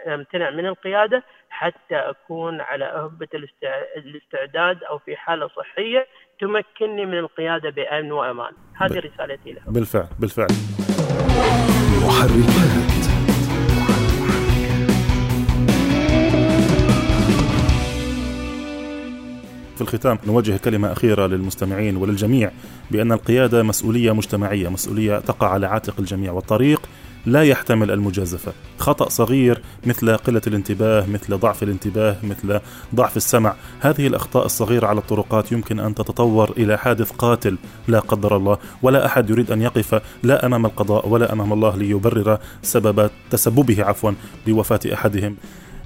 امتنع 0.06 0.50
من 0.50 0.66
القيادة 0.66 1.22
حتى 1.50 1.96
أكون 1.96 2.60
على 2.60 2.84
أهبة 2.84 3.28
الاستعداد 3.96 4.84
أو 4.84 4.98
في 4.98 5.16
حالة 5.16 5.48
صحية 5.48 6.06
تمكنني 6.40 7.06
من 7.06 7.18
القيادة 7.18 7.70
بأمن 7.70 8.12
وأمان. 8.12 8.52
هذه 8.76 8.98
رسالتي 8.98 9.52
لهم. 9.52 9.72
بالفعل 9.72 10.08
بالفعل. 10.20 10.46
محركات. 12.06 12.91
في 19.74 19.80
الختام 19.80 20.18
نوجه 20.26 20.56
كلمة 20.56 20.92
أخيرة 20.92 21.26
للمستمعين 21.26 21.96
وللجميع 21.96 22.50
بأن 22.90 23.12
القيادة 23.12 23.62
مسؤولية 23.62 24.12
مجتمعية 24.12 24.68
مسؤولية 24.68 25.18
تقع 25.18 25.48
على 25.48 25.66
عاتق 25.66 25.94
الجميع 25.98 26.32
والطريق 26.32 26.88
لا 27.26 27.42
يحتمل 27.42 27.90
المجازفة. 27.90 28.52
خطأ 28.78 29.08
صغير 29.08 29.62
مثل 29.86 30.16
قلة 30.16 30.40
الانتباه 30.46 31.06
مثل 31.06 31.38
ضعف 31.38 31.62
الانتباه 31.62 32.16
مثل 32.22 32.60
ضعف 32.94 33.16
السمع. 33.16 33.54
هذه 33.80 34.06
الأخطاء 34.06 34.46
الصغيرة 34.46 34.86
على 34.86 34.98
الطرقات 34.98 35.52
يمكن 35.52 35.80
أن 35.80 35.94
تتطور 35.94 36.50
إلى 36.50 36.78
حادث 36.78 37.10
قاتل 37.10 37.58
لا 37.88 37.98
قدر 37.98 38.36
الله. 38.36 38.58
ولا 38.82 39.06
أحد 39.06 39.30
يريد 39.30 39.50
أن 39.50 39.62
يقف 39.62 40.02
لا 40.22 40.46
أمام 40.46 40.66
القضاء 40.66 41.08
ولا 41.08 41.32
أمام 41.32 41.52
الله 41.52 41.76
ليبرر 41.76 42.38
سبب 42.62 43.10
تسببه 43.30 43.84
عفوا 43.84 44.12
بوفاة 44.46 44.80
أحدهم. 44.92 45.36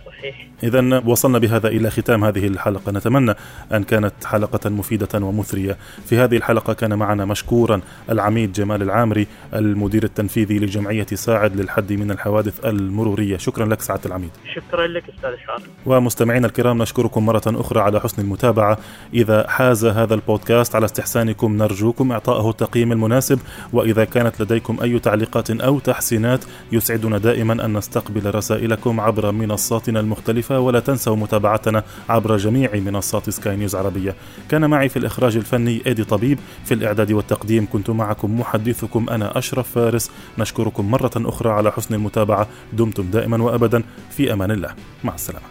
صحيح. 0.07 0.49
إذا 0.63 1.03
وصلنا 1.07 1.39
بهذا 1.39 1.69
إلى 1.69 1.91
ختام 1.91 2.25
هذه 2.25 2.47
الحلقة. 2.47 2.93
نتمنى 2.93 3.35
أن 3.75 3.83
كانت 3.83 4.15
حلقة 4.25 4.71
مفيدة 4.71 5.09
ومثرية. 5.15 5.77
في 6.07 6.19
هذه 6.19 6.37
الحلقة 6.37 6.73
كان 6.73 6.95
معنا 6.95 7.25
مشكورا 7.25 7.81
العميد 8.11 8.53
جمال 8.53 8.83
العامري 8.83 9.27
المدير 9.55 10.05
التنفيذي 10.05 10.59
لجمعية 10.59 11.07
ساعد 11.15 11.57
للحد 11.57 11.93
من 11.93 12.11
الحوادث 12.11 12.67
المرورية. 12.67 13.37
شكرا 13.37 13.67
لك 13.67 13.81
سعادة 13.81 14.03
العميد. 14.07 14.31
شكرا 14.55 14.87
لك 14.87 15.03
أستاذ 15.17 15.31
شعر 15.47 15.63
ومستمعينا 15.87 16.47
الكرام 16.47 16.83
نشكركم 16.83 17.27
مرة 17.27 17.43
أخرى 17.47 17.81
على 17.81 18.01
حسن 18.01 18.23
المتابعة. 18.23 18.79
إذا 19.15 19.47
حاز 19.49 19.85
هذا 19.85 20.15
البودكاست 20.15 20.75
على 20.75 20.85
استحسانكم 20.85 21.57
نرجوكم 21.57 22.13
إعطائه 22.13 22.51
التقييم 22.51 22.93
المناسب. 22.93 23.39
وإذا 23.73 24.05
كانت 24.05 24.43
لديكم 24.43 24.79
أي 24.83 24.99
تعليقات 24.99 25.51
أو 25.51 25.79
تحسينات 25.79 26.45
يسعدنا 26.73 27.19
دائما 27.19 27.65
أن 27.65 27.77
نستقبل 27.77 28.35
رسائلكم 28.35 29.01
عبر 29.01 29.33
منصاتنا 29.33 30.01
المختلفة. 30.01 30.46
ولا 30.51 30.81
تنسوا 30.81 31.17
متابعتنا 31.17 31.85
عبر 32.09 32.37
جميع 32.37 32.75
منصات 32.75 33.31
سكاي 33.31 33.57
نيوز 33.57 33.75
عربية. 33.75 34.15
كان 34.49 34.71
معي 34.71 34.89
في 34.89 34.99
الإخراج 34.99 35.37
الفني 35.37 35.83
إيدي 35.87 36.05
طبيب. 36.05 36.39
في 36.65 36.75
الإعداد 36.75 37.13
والتقديم 37.13 37.67
كنت 37.73 37.91
معكم 37.91 38.41
محدثكم 38.41 39.07
أنا 39.11 39.39
أشرف 39.39 39.71
فارس. 39.71 40.11
نشكركم 40.39 40.91
مرة 40.91 41.11
أخرى 41.17 41.51
على 41.51 41.73
حسن 41.73 41.95
المتابعة. 41.95 42.49
دمتم 42.73 43.11
دائما 43.11 43.43
وأبدا. 43.43 43.83
في 44.11 44.33
أمان 44.33 44.51
الله. 44.51 44.75
مع 45.05 45.15
السلامة. 45.15 45.47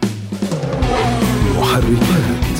محركات. 1.58 2.55